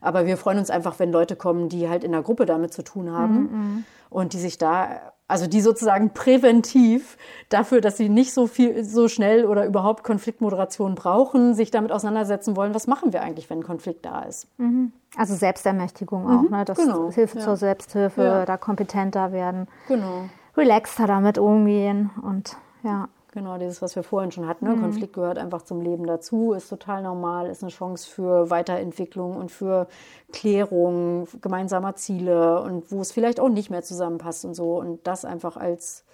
Aber 0.00 0.26
wir 0.26 0.36
freuen 0.36 0.58
uns 0.58 0.70
einfach, 0.70 0.98
wenn 0.98 1.10
Leute 1.10 1.34
kommen, 1.34 1.68
die 1.68 1.88
halt 1.88 2.04
in 2.04 2.12
der 2.12 2.22
Gruppe 2.22 2.46
damit 2.46 2.72
zu 2.72 2.82
tun 2.82 3.10
haben 3.10 3.34
mhm. 3.34 3.40
mhm. 3.40 3.84
und 4.08 4.32
die 4.34 4.38
sich 4.38 4.56
da 4.56 5.12
also 5.30 5.46
die 5.46 5.60
sozusagen 5.60 6.10
präventiv 6.10 7.16
dafür, 7.48 7.80
dass 7.80 7.96
sie 7.96 8.08
nicht 8.08 8.34
so 8.34 8.46
viel, 8.46 8.84
so 8.84 9.08
schnell 9.08 9.46
oder 9.46 9.64
überhaupt 9.64 10.04
Konfliktmoderation 10.04 10.94
brauchen, 10.94 11.54
sich 11.54 11.70
damit 11.70 11.92
auseinandersetzen 11.92 12.56
wollen, 12.56 12.74
was 12.74 12.86
machen 12.86 13.12
wir 13.12 13.22
eigentlich, 13.22 13.48
wenn 13.48 13.60
ein 13.60 13.64
Konflikt 13.64 14.04
da 14.04 14.22
ist. 14.22 14.48
Mhm. 14.58 14.92
Also 15.16 15.34
Selbstermächtigung 15.34 16.26
auch, 16.26 16.42
mhm, 16.42 16.50
ne? 16.50 16.64
Das 16.64 16.78
genau, 16.78 17.10
Hilfe 17.10 17.38
ja. 17.38 17.44
zur 17.44 17.56
Selbsthilfe, 17.56 18.22
ja. 18.22 18.44
da 18.44 18.56
kompetenter 18.56 19.32
werden, 19.32 19.68
genau. 19.88 20.28
relaxter 20.56 21.06
damit 21.06 21.38
umgehen 21.38 22.10
und 22.22 22.56
ja. 22.82 23.08
Genau, 23.32 23.58
dieses, 23.58 23.80
was 23.80 23.94
wir 23.94 24.02
vorhin 24.02 24.32
schon 24.32 24.48
hatten. 24.48 24.66
Ne? 24.66 24.74
Mhm. 24.74 24.80
Konflikt 24.82 25.12
gehört 25.12 25.38
einfach 25.38 25.62
zum 25.62 25.80
Leben 25.80 26.04
dazu, 26.04 26.52
ist 26.52 26.68
total 26.68 27.02
normal, 27.02 27.48
ist 27.48 27.62
eine 27.62 27.70
Chance 27.70 28.10
für 28.10 28.50
Weiterentwicklung 28.50 29.36
und 29.36 29.52
für 29.52 29.86
Klärung 30.32 31.28
gemeinsamer 31.40 31.94
Ziele 31.94 32.60
und 32.62 32.90
wo 32.90 33.00
es 33.00 33.12
vielleicht 33.12 33.38
auch 33.38 33.48
nicht 33.48 33.70
mehr 33.70 33.82
zusammenpasst 33.82 34.44
und 34.44 34.54
so. 34.54 34.78
Und 34.78 35.06
das 35.06 35.24
einfach 35.24 35.56
als 35.56 36.04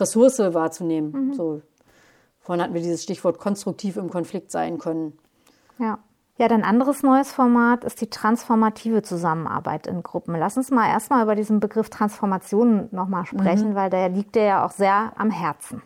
Ressource 0.00 0.38
wahrzunehmen. 0.38 1.28
Mhm. 1.28 1.34
So. 1.34 1.60
Vorhin 2.40 2.62
hatten 2.62 2.74
wir 2.74 2.80
dieses 2.80 3.02
Stichwort 3.02 3.38
konstruktiv 3.38 3.98
im 3.98 4.10
Konflikt 4.10 4.50
sein 4.50 4.78
können. 4.78 5.18
Ja. 5.78 5.98
Ja, 6.38 6.46
ein 6.46 6.64
anderes 6.64 7.02
neues 7.02 7.30
Format 7.30 7.84
ist 7.84 8.00
die 8.00 8.08
transformative 8.08 9.02
Zusammenarbeit 9.02 9.86
in 9.86 10.02
Gruppen. 10.02 10.34
Lass 10.34 10.56
uns 10.56 10.70
mal 10.70 10.88
erstmal 10.88 11.22
über 11.22 11.34
diesen 11.34 11.60
Begriff 11.60 11.90
Transformation 11.90 12.88
nochmal 12.90 13.26
sprechen, 13.26 13.70
mhm. 13.70 13.74
weil 13.74 13.90
der 13.90 14.08
liegt 14.08 14.34
dir 14.34 14.44
ja 14.44 14.66
auch 14.66 14.70
sehr 14.70 15.12
am 15.18 15.30
Herzen. 15.30 15.82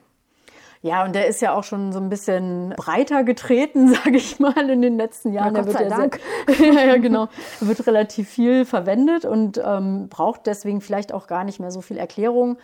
Ja, 0.87 1.05
und 1.05 1.17
der 1.17 1.27
ist 1.27 1.43
ja 1.43 1.53
auch 1.53 1.65
schon 1.65 1.93
so 1.93 1.99
ein 1.99 2.09
bisschen 2.09 2.73
breiter 2.77 3.25
getreten, 3.25 3.89
sage 3.95 4.17
ich 4.17 4.39
mal, 4.39 4.71
in 4.71 4.83
den 4.83 4.97
letzten 4.97 5.33
Jahren. 5.33 5.57
Ja, 5.57 5.63
Gott 5.63 5.73
sei 5.73 5.89
Dank. 5.89 6.21
Sehr, 6.47 6.73
ja, 6.73 6.85
ja, 6.85 6.97
genau. 6.99 7.29
Er 7.61 7.67
wird 7.67 7.85
relativ 7.89 8.29
viel 8.29 8.65
verwendet 8.65 9.25
und 9.25 9.61
ähm, 9.65 10.09
braucht 10.09 10.47
deswegen 10.47 10.81
vielleicht 10.81 11.13
auch 11.13 11.27
gar 11.27 11.43
nicht 11.43 11.59
mehr 11.59 11.73
so 11.73 11.81
viel 11.81 11.99
Erklärung. 11.99 12.57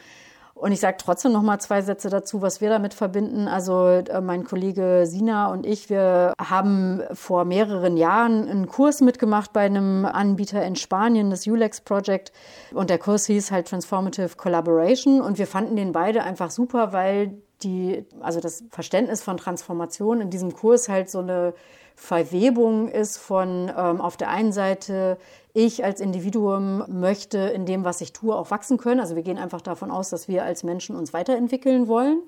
Und 0.55 0.71
ich 0.71 0.79
sage 0.79 0.99
trotzdem 1.01 1.33
noch 1.33 1.43
mal 1.43 1.59
zwei 1.59 1.83
Sätze 1.83 2.11
dazu, 2.11 2.41
was 2.43 2.61
wir 2.61 2.69
damit 2.69 2.95
verbinden. 2.95 3.49
Also 3.49 3.89
äh, 3.89 4.21
mein 4.21 4.45
Kollege 4.45 5.03
Sina 5.07 5.51
und 5.51 5.67
ich, 5.67 5.91
wir 5.91 6.35
haben 6.41 7.03
vor 7.13 7.45
mehreren 7.45 7.97
Jahren 7.97 8.49
einen 8.49 8.69
Kurs 8.69 9.01
mitgemacht 9.01 9.53
bei 9.53 9.63
einem 9.63 10.05
Anbieter 10.05 10.65
in 10.65 10.77
Spanien, 10.77 11.31
das 11.31 11.49
ULEX 11.49 11.81
Project. 11.81 12.31
Und 12.73 12.89
der 12.91 12.99
Kurs 12.99 13.27
hieß 13.27 13.51
halt 13.51 13.67
Transformative 13.67 14.37
Collaboration. 14.37 15.21
Und 15.21 15.39
wir 15.39 15.49
fanden 15.49 15.75
den 15.75 15.91
beide 15.91 16.23
einfach 16.23 16.53
super, 16.53 16.93
weil 16.93 17.43
die, 17.65 18.05
also 18.21 18.41
das 18.41 18.65
Verständnis 18.71 19.23
von 19.23 19.37
Transformation 19.37 20.21
in 20.21 20.31
diesem 20.31 20.53
Kurs 20.55 20.89
halt 20.89 21.11
so 21.11 21.19
eine 21.19 21.55
Verwebung 21.95 22.89
ist 22.89 23.19
von 23.19 23.71
ähm, 23.77 24.01
auf 24.01 24.17
der 24.17 24.29
einen 24.31 24.53
Seite, 24.53 25.19
ich 25.55 25.85
als 25.85 26.01
Individuum 26.01 26.85
möchte 26.89 27.39
in 27.39 27.67
dem, 27.67 27.85
was 27.85 28.01
ich 28.01 28.13
tue, 28.13 28.35
auch 28.35 28.51
wachsen 28.51 28.79
können. 28.79 29.01
Also 29.01 29.17
wir 29.17 29.23
gehen 29.23 29.39
einfach 29.39 29.61
davon 29.61 29.91
aus, 29.91 30.11
dass 30.11 30.29
wir 30.29 30.45
als 30.45 30.65
Menschen 30.65 30.97
uns 30.97 31.13
weiterentwickeln 31.13 31.89
wollen 31.89 32.23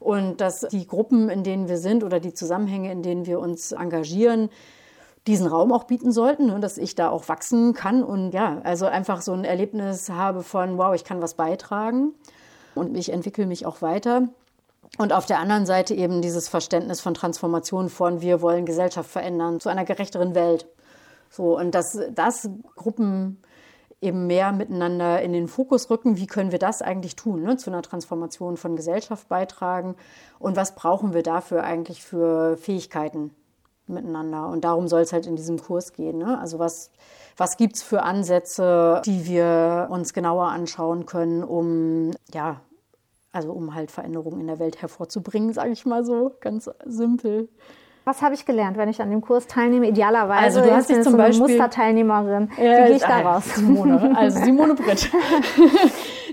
und 0.00 0.40
dass 0.40 0.60
die 0.60 0.86
Gruppen, 0.86 1.28
in 1.28 1.44
denen 1.44 1.68
wir 1.68 1.78
sind 1.78 2.02
oder 2.02 2.20
die 2.20 2.32
Zusammenhänge, 2.32 2.90
in 2.90 3.02
denen 3.02 3.26
wir 3.26 3.38
uns 3.38 3.72
engagieren, 3.72 4.48
diesen 5.26 5.46
Raum 5.46 5.72
auch 5.72 5.84
bieten 5.84 6.10
sollten, 6.10 6.46
ne, 6.46 6.58
dass 6.58 6.78
ich 6.78 6.94
da 6.94 7.08
auch 7.10 7.28
wachsen 7.28 7.74
kann 7.74 8.02
und 8.02 8.32
ja, 8.32 8.60
also 8.64 8.86
einfach 8.86 9.22
so 9.22 9.32
ein 9.32 9.44
Erlebnis 9.44 10.10
habe 10.10 10.42
von, 10.42 10.78
wow, 10.78 10.94
ich 10.94 11.04
kann 11.04 11.22
was 11.22 11.34
beitragen 11.34 12.14
und 12.74 12.96
ich 12.96 13.12
entwickle 13.12 13.46
mich 13.46 13.64
auch 13.64 13.82
weiter. 13.82 14.28
Und 14.98 15.12
auf 15.12 15.26
der 15.26 15.38
anderen 15.38 15.66
Seite 15.66 15.94
eben 15.94 16.20
dieses 16.20 16.48
Verständnis 16.48 17.00
von 17.00 17.14
Transformation 17.14 17.88
von 17.88 18.20
wir 18.20 18.42
wollen 18.42 18.66
Gesellschaft 18.66 19.10
verändern 19.10 19.58
zu 19.58 19.68
einer 19.68 19.84
gerechteren 19.84 20.34
Welt. 20.34 20.66
So, 21.30 21.58
und 21.58 21.74
dass 21.74 21.98
das 22.14 22.50
Gruppen 22.76 23.42
eben 24.02 24.26
mehr 24.26 24.52
miteinander 24.52 25.22
in 25.22 25.32
den 25.32 25.48
Fokus 25.48 25.88
rücken. 25.88 26.16
Wie 26.16 26.26
können 26.26 26.50
wir 26.50 26.58
das 26.58 26.82
eigentlich 26.82 27.16
tun, 27.16 27.42
ne? 27.42 27.56
zu 27.56 27.70
einer 27.70 27.82
Transformation 27.82 28.56
von 28.56 28.76
Gesellschaft 28.76 29.28
beitragen? 29.28 29.94
Und 30.38 30.56
was 30.56 30.74
brauchen 30.74 31.14
wir 31.14 31.22
dafür 31.22 31.62
eigentlich 31.62 32.02
für 32.02 32.56
Fähigkeiten? 32.56 33.30
miteinander. 33.86 34.48
Und 34.48 34.64
darum 34.64 34.88
soll 34.88 35.02
es 35.02 35.12
halt 35.12 35.26
in 35.26 35.36
diesem 35.36 35.60
Kurs 35.60 35.92
gehen. 35.92 36.18
Ne? 36.18 36.38
Also 36.38 36.58
was, 36.58 36.90
was 37.36 37.56
gibt 37.56 37.76
es 37.76 37.82
für 37.82 38.02
Ansätze, 38.02 39.02
die 39.04 39.26
wir 39.26 39.88
uns 39.90 40.12
genauer 40.12 40.48
anschauen 40.48 41.06
können, 41.06 41.42
um 41.42 42.12
ja, 42.32 42.60
also 43.32 43.52
um 43.52 43.74
halt 43.74 43.90
Veränderungen 43.90 44.40
in 44.40 44.46
der 44.46 44.58
Welt 44.58 44.80
hervorzubringen, 44.82 45.52
sage 45.52 45.70
ich 45.70 45.84
mal 45.86 46.04
so, 46.04 46.32
ganz 46.40 46.70
simpel. 46.84 47.48
Was 48.04 48.20
habe 48.20 48.34
ich 48.34 48.44
gelernt, 48.44 48.76
wenn 48.76 48.88
ich 48.88 49.00
an 49.00 49.10
dem 49.10 49.20
Kurs 49.20 49.46
teilnehme? 49.46 49.86
Idealerweise 49.88 50.42
also 50.42 50.60
du 50.60 50.74
hast 50.74 50.90
dich 50.90 51.02
zum 51.02 51.12
so 51.12 51.18
Beispiel 51.18 51.46
Musterteilnehmerin. 51.46 52.50
Wie 52.56 52.60
äh, 52.60 52.86
gehe 52.86 52.96
ich 52.96 53.02
da 53.02 53.20
raus? 53.20 53.44
Simone, 53.54 54.16
also 54.16 54.40
Simone 54.44 54.74
Britt. 54.74 55.10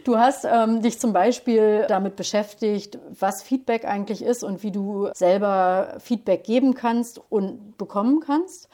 Du 0.06 0.18
hast 0.18 0.48
ähm, 0.50 0.82
dich 0.82 0.98
zum 0.98 1.14
Beispiel 1.14 1.86
damit 1.88 2.16
beschäftigt, 2.16 2.98
was 3.10 3.44
Feedback 3.44 3.86
eigentlich 3.86 4.24
ist 4.24 4.44
und 4.44 4.64
wie 4.64 4.72
du 4.72 5.10
selber 5.14 5.98
Feedback 6.00 6.46
geben 6.46 6.74
kannst 6.74 7.22
und 7.30 7.78
bekommen 7.78 8.22
kannst. 8.22 8.70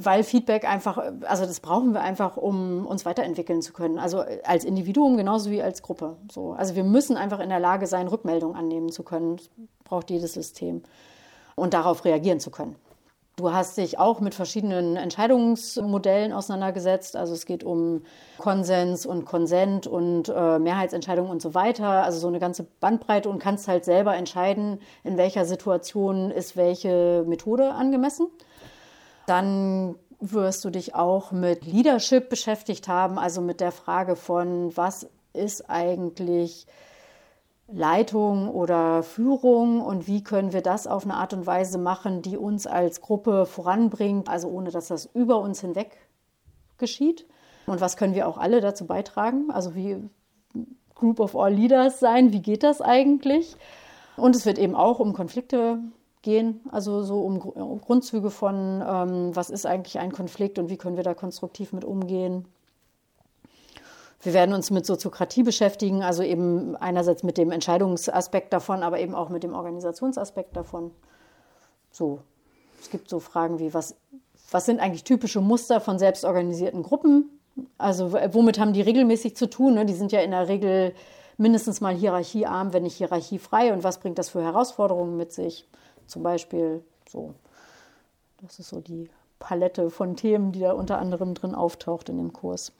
Weil 0.00 0.22
Feedback 0.22 0.68
einfach, 0.68 0.98
also 1.22 1.44
das 1.44 1.60
brauchen 1.60 1.92
wir 1.92 2.00
einfach, 2.00 2.36
um 2.36 2.86
uns 2.86 3.04
weiterentwickeln 3.04 3.62
zu 3.62 3.72
können. 3.72 3.98
Also 3.98 4.24
als 4.44 4.64
Individuum 4.64 5.16
genauso 5.16 5.50
wie 5.50 5.62
als 5.62 5.82
Gruppe. 5.82 6.16
So. 6.30 6.52
Also 6.52 6.76
wir 6.76 6.84
müssen 6.84 7.16
einfach 7.16 7.40
in 7.40 7.48
der 7.48 7.60
Lage 7.60 7.86
sein, 7.86 8.06
Rückmeldungen 8.06 8.56
annehmen 8.56 8.90
zu 8.90 9.02
können. 9.02 9.36
Das 9.36 9.50
braucht 9.84 10.10
jedes 10.10 10.34
System 10.34 10.82
und 11.56 11.74
darauf 11.74 12.04
reagieren 12.04 12.40
zu 12.40 12.50
können. 12.50 12.76
Du 13.38 13.52
hast 13.52 13.78
dich 13.78 14.00
auch 14.00 14.18
mit 14.18 14.34
verschiedenen 14.34 14.96
Entscheidungsmodellen 14.96 16.32
auseinandergesetzt. 16.32 17.14
Also 17.14 17.34
es 17.34 17.46
geht 17.46 17.62
um 17.62 18.02
Konsens 18.36 19.06
und 19.06 19.26
Konsent 19.26 19.86
und 19.86 20.28
äh, 20.28 20.58
Mehrheitsentscheidungen 20.58 21.30
und 21.30 21.40
so 21.40 21.54
weiter. 21.54 22.02
Also 22.02 22.18
so 22.18 22.26
eine 22.26 22.40
ganze 22.40 22.64
Bandbreite 22.64 23.28
und 23.28 23.38
kannst 23.38 23.68
halt 23.68 23.84
selber 23.84 24.16
entscheiden, 24.16 24.80
in 25.04 25.16
welcher 25.18 25.44
Situation 25.44 26.32
ist 26.32 26.56
welche 26.56 27.24
Methode 27.28 27.74
angemessen. 27.74 28.26
Dann 29.28 29.96
wirst 30.20 30.64
du 30.64 30.70
dich 30.70 30.94
auch 30.94 31.32
mit 31.32 31.64
Leadership 31.64 32.28
beschäftigt 32.28 32.88
haben, 32.88 33.18
also 33.18 33.40
mit 33.40 33.60
der 33.60 33.72
Frage 33.72 34.16
von, 34.16 34.76
was 34.76 35.08
ist 35.32 35.68
eigentlich 35.68 36.66
Leitung 37.70 38.48
oder 38.48 39.02
Führung 39.02 39.82
und 39.82 40.06
wie 40.06 40.24
können 40.24 40.54
wir 40.54 40.62
das 40.62 40.86
auf 40.86 41.04
eine 41.04 41.14
Art 41.14 41.34
und 41.34 41.46
Weise 41.46 41.76
machen, 41.76 42.22
die 42.22 42.38
uns 42.38 42.66
als 42.66 43.02
Gruppe 43.02 43.44
voranbringt, 43.44 44.30
also 44.30 44.48
ohne 44.48 44.70
dass 44.70 44.88
das 44.88 45.04
über 45.12 45.38
uns 45.38 45.60
hinweg 45.60 45.98
geschieht. 46.78 47.26
Und 47.66 47.82
was 47.82 47.98
können 47.98 48.14
wir 48.14 48.26
auch 48.26 48.38
alle 48.38 48.62
dazu 48.62 48.86
beitragen? 48.86 49.50
Also 49.50 49.74
wie 49.74 49.98
Group 50.94 51.20
of 51.20 51.36
All 51.36 51.52
Leaders 51.52 52.00
sein, 52.00 52.32
wie 52.32 52.40
geht 52.40 52.62
das 52.62 52.80
eigentlich? 52.80 53.56
Und 54.16 54.34
es 54.34 54.46
wird 54.46 54.58
eben 54.58 54.74
auch 54.74 54.98
um 54.98 55.12
Konflikte 55.12 55.78
gehen, 56.28 56.60
also 56.70 57.02
so 57.02 57.22
um 57.22 57.80
Grundzüge 57.80 58.30
von, 58.30 58.84
ähm, 58.86 59.34
was 59.34 59.48
ist 59.48 59.64
eigentlich 59.64 59.98
ein 59.98 60.12
Konflikt 60.12 60.58
und 60.58 60.68
wie 60.68 60.76
können 60.76 60.96
wir 60.96 61.02
da 61.02 61.14
konstruktiv 61.14 61.72
mit 61.72 61.86
umgehen. 61.86 62.44
Wir 64.20 64.34
werden 64.34 64.54
uns 64.54 64.70
mit 64.70 64.84
Soziokratie 64.84 65.42
beschäftigen, 65.42 66.02
also 66.02 66.22
eben 66.22 66.76
einerseits 66.76 67.22
mit 67.22 67.38
dem 67.38 67.50
Entscheidungsaspekt 67.50 68.52
davon, 68.52 68.82
aber 68.82 69.00
eben 69.00 69.14
auch 69.14 69.30
mit 69.30 69.42
dem 69.42 69.54
Organisationsaspekt 69.54 70.54
davon. 70.54 70.90
So, 71.90 72.18
es 72.78 72.90
gibt 72.90 73.08
so 73.08 73.20
Fragen 73.20 73.58
wie, 73.58 73.72
was, 73.72 73.96
was 74.50 74.66
sind 74.66 74.80
eigentlich 74.80 75.04
typische 75.04 75.40
Muster 75.40 75.80
von 75.80 75.98
selbstorganisierten 75.98 76.82
Gruppen? 76.82 77.30
Also 77.78 78.12
womit 78.12 78.58
haben 78.58 78.74
die 78.74 78.82
regelmäßig 78.82 79.34
zu 79.34 79.48
tun? 79.48 79.74
Ne? 79.74 79.86
Die 79.86 79.94
sind 79.94 80.12
ja 80.12 80.20
in 80.20 80.32
der 80.32 80.48
Regel 80.48 80.92
mindestens 81.38 81.80
mal 81.80 81.94
hierarchiearm, 81.94 82.74
wenn 82.74 82.82
nicht 82.82 82.96
hierarchiefrei. 82.96 83.72
Und 83.72 83.82
was 83.82 83.98
bringt 83.98 84.18
das 84.18 84.28
für 84.28 84.42
Herausforderungen 84.42 85.16
mit 85.16 85.32
sich? 85.32 85.66
Zum 86.08 86.22
Beispiel 86.22 86.82
so. 87.08 87.34
Das 88.42 88.58
ist 88.58 88.68
so 88.68 88.80
die 88.80 89.08
Palette 89.38 89.90
von 89.90 90.16
Themen, 90.16 90.52
die 90.52 90.60
da 90.60 90.72
unter 90.72 90.98
anderem 90.98 91.34
drin 91.34 91.54
auftaucht 91.54 92.08
in 92.08 92.16
dem 92.16 92.32
Kurs. 92.32 92.72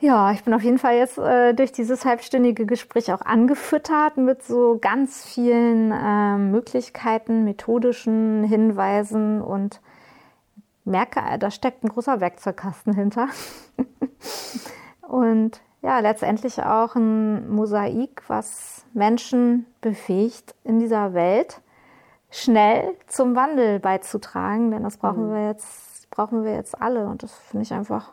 Ja, 0.00 0.30
ich 0.30 0.44
bin 0.44 0.54
auf 0.54 0.62
jeden 0.62 0.78
Fall 0.78 0.94
jetzt 0.94 1.18
äh, 1.18 1.54
durch 1.54 1.72
dieses 1.72 2.04
halbstündige 2.04 2.66
Gespräch 2.66 3.12
auch 3.12 3.20
angefüttert 3.20 4.16
mit 4.16 4.44
so 4.44 4.78
ganz 4.80 5.24
vielen 5.24 5.90
äh, 5.90 6.36
Möglichkeiten, 6.36 7.42
methodischen 7.42 8.44
Hinweisen 8.44 9.42
und 9.42 9.80
merke, 10.84 11.20
da 11.40 11.50
steckt 11.50 11.82
ein 11.82 11.88
großer 11.88 12.20
Werkzeugkasten 12.20 12.94
hinter. 12.94 13.26
und 15.08 15.60
ja, 15.82 15.98
letztendlich 15.98 16.62
auch 16.62 16.94
ein 16.94 17.50
Mosaik, 17.50 18.22
was 18.28 18.84
Menschen 18.94 19.66
befähigt, 19.80 20.54
in 20.62 20.78
dieser 20.78 21.12
Welt 21.12 21.60
schnell 22.30 22.94
zum 23.06 23.34
Wandel 23.34 23.80
beizutragen, 23.80 24.70
denn 24.70 24.82
das 24.82 24.96
brauchen 24.96 25.28
mhm. 25.28 25.34
wir 25.34 25.46
jetzt, 25.46 26.10
brauchen 26.10 26.44
wir 26.44 26.54
jetzt 26.54 26.80
alle. 26.80 27.06
Und 27.06 27.22
das 27.22 27.32
finde 27.32 27.64
ich 27.64 27.72
einfach 27.72 28.12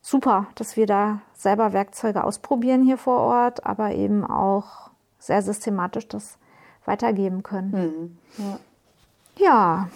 super, 0.00 0.46
dass 0.54 0.76
wir 0.76 0.86
da 0.86 1.20
selber 1.34 1.72
Werkzeuge 1.72 2.24
ausprobieren 2.24 2.82
hier 2.82 2.98
vor 2.98 3.18
Ort, 3.18 3.66
aber 3.66 3.92
eben 3.92 4.24
auch 4.24 4.90
sehr 5.18 5.42
systematisch 5.42 6.08
das 6.08 6.38
weitergeben 6.84 7.42
können. 7.42 8.18
Mhm. 8.36 8.44
Ja. 8.44 8.58
ja, 9.36 9.88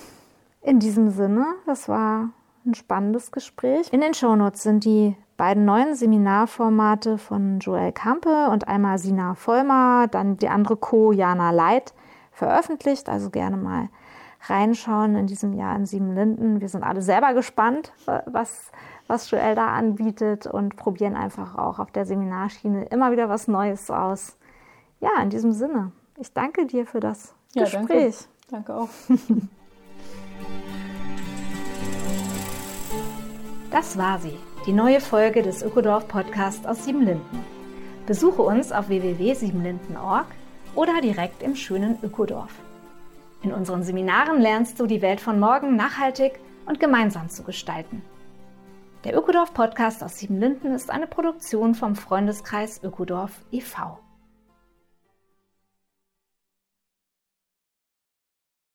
in 0.62 0.80
diesem 0.80 1.10
Sinne, 1.10 1.46
das 1.66 1.88
war 1.88 2.30
ein 2.66 2.74
spannendes 2.74 3.32
Gespräch. 3.32 3.92
In 3.92 4.00
den 4.00 4.12
Shownotes 4.12 4.62
sind 4.62 4.84
die 4.84 5.16
beiden 5.36 5.64
neuen 5.64 5.94
Seminarformate 5.94 7.16
von 7.16 7.60
Joel 7.60 7.92
Kampe 7.92 8.48
und 8.50 8.68
einmal 8.68 8.98
Sina 8.98 9.34
Vollmer, 9.34 10.06
dann 10.10 10.36
die 10.36 10.48
andere 10.48 10.76
Co. 10.76 11.12
Jana 11.12 11.50
Leit 11.50 11.94
veröffentlicht. 12.40 13.08
Also 13.08 13.30
gerne 13.30 13.56
mal 13.56 13.88
reinschauen 14.48 15.14
in 15.14 15.26
diesem 15.26 15.52
Jahr 15.52 15.76
in 15.76 15.86
Sieben 15.86 16.14
Linden. 16.14 16.60
Wir 16.60 16.68
sind 16.68 16.82
alle 16.82 17.02
selber 17.02 17.34
gespannt, 17.34 17.92
was 18.26 18.72
was 19.10 19.30
Joel 19.30 19.56
da 19.56 19.66
anbietet 19.66 20.46
und 20.46 20.76
probieren 20.76 21.16
einfach 21.16 21.58
auch 21.58 21.80
auf 21.80 21.90
der 21.90 22.06
Seminarschiene 22.06 22.84
immer 22.86 23.10
wieder 23.10 23.28
was 23.28 23.48
Neues 23.48 23.90
aus. 23.90 24.36
Ja, 25.00 25.20
in 25.20 25.30
diesem 25.30 25.52
Sinne, 25.52 25.90
ich 26.16 26.32
danke 26.32 26.66
dir 26.66 26.86
für 26.86 27.00
das 27.00 27.34
ja, 27.54 27.64
Gespräch. 27.64 28.28
Danke, 28.50 28.66
danke 28.68 28.74
auch. 28.74 28.88
Das 33.70 33.96
war 33.96 34.18
sie, 34.18 34.36
die 34.66 34.72
neue 34.72 35.00
Folge 35.00 35.42
des 35.42 35.62
Ökodorf 35.62 36.08
Podcasts 36.08 36.66
aus 36.66 36.84
Siebenlinden. 36.84 37.44
Besuche 38.04 38.42
uns 38.42 38.72
auf 38.72 38.88
www.siebenlinden.org 38.88 40.26
oder 40.80 41.02
direkt 41.02 41.42
im 41.42 41.56
schönen 41.56 41.98
Ökodorf. 42.02 42.54
In 43.42 43.52
unseren 43.52 43.82
Seminaren 43.82 44.40
lernst 44.40 44.80
du 44.80 44.86
die 44.86 45.02
Welt 45.02 45.20
von 45.20 45.38
morgen 45.38 45.76
nachhaltig 45.76 46.40
und 46.64 46.80
gemeinsam 46.80 47.28
zu 47.28 47.42
gestalten. 47.42 48.00
Der 49.04 49.14
Ökodorf 49.14 49.52
Podcast 49.52 50.02
aus 50.02 50.18
Siebenlinden 50.18 50.72
ist 50.74 50.90
eine 50.90 51.06
Produktion 51.06 51.74
vom 51.74 51.96
Freundeskreis 51.96 52.82
Ökodorf 52.82 53.44
e.V. 53.52 53.98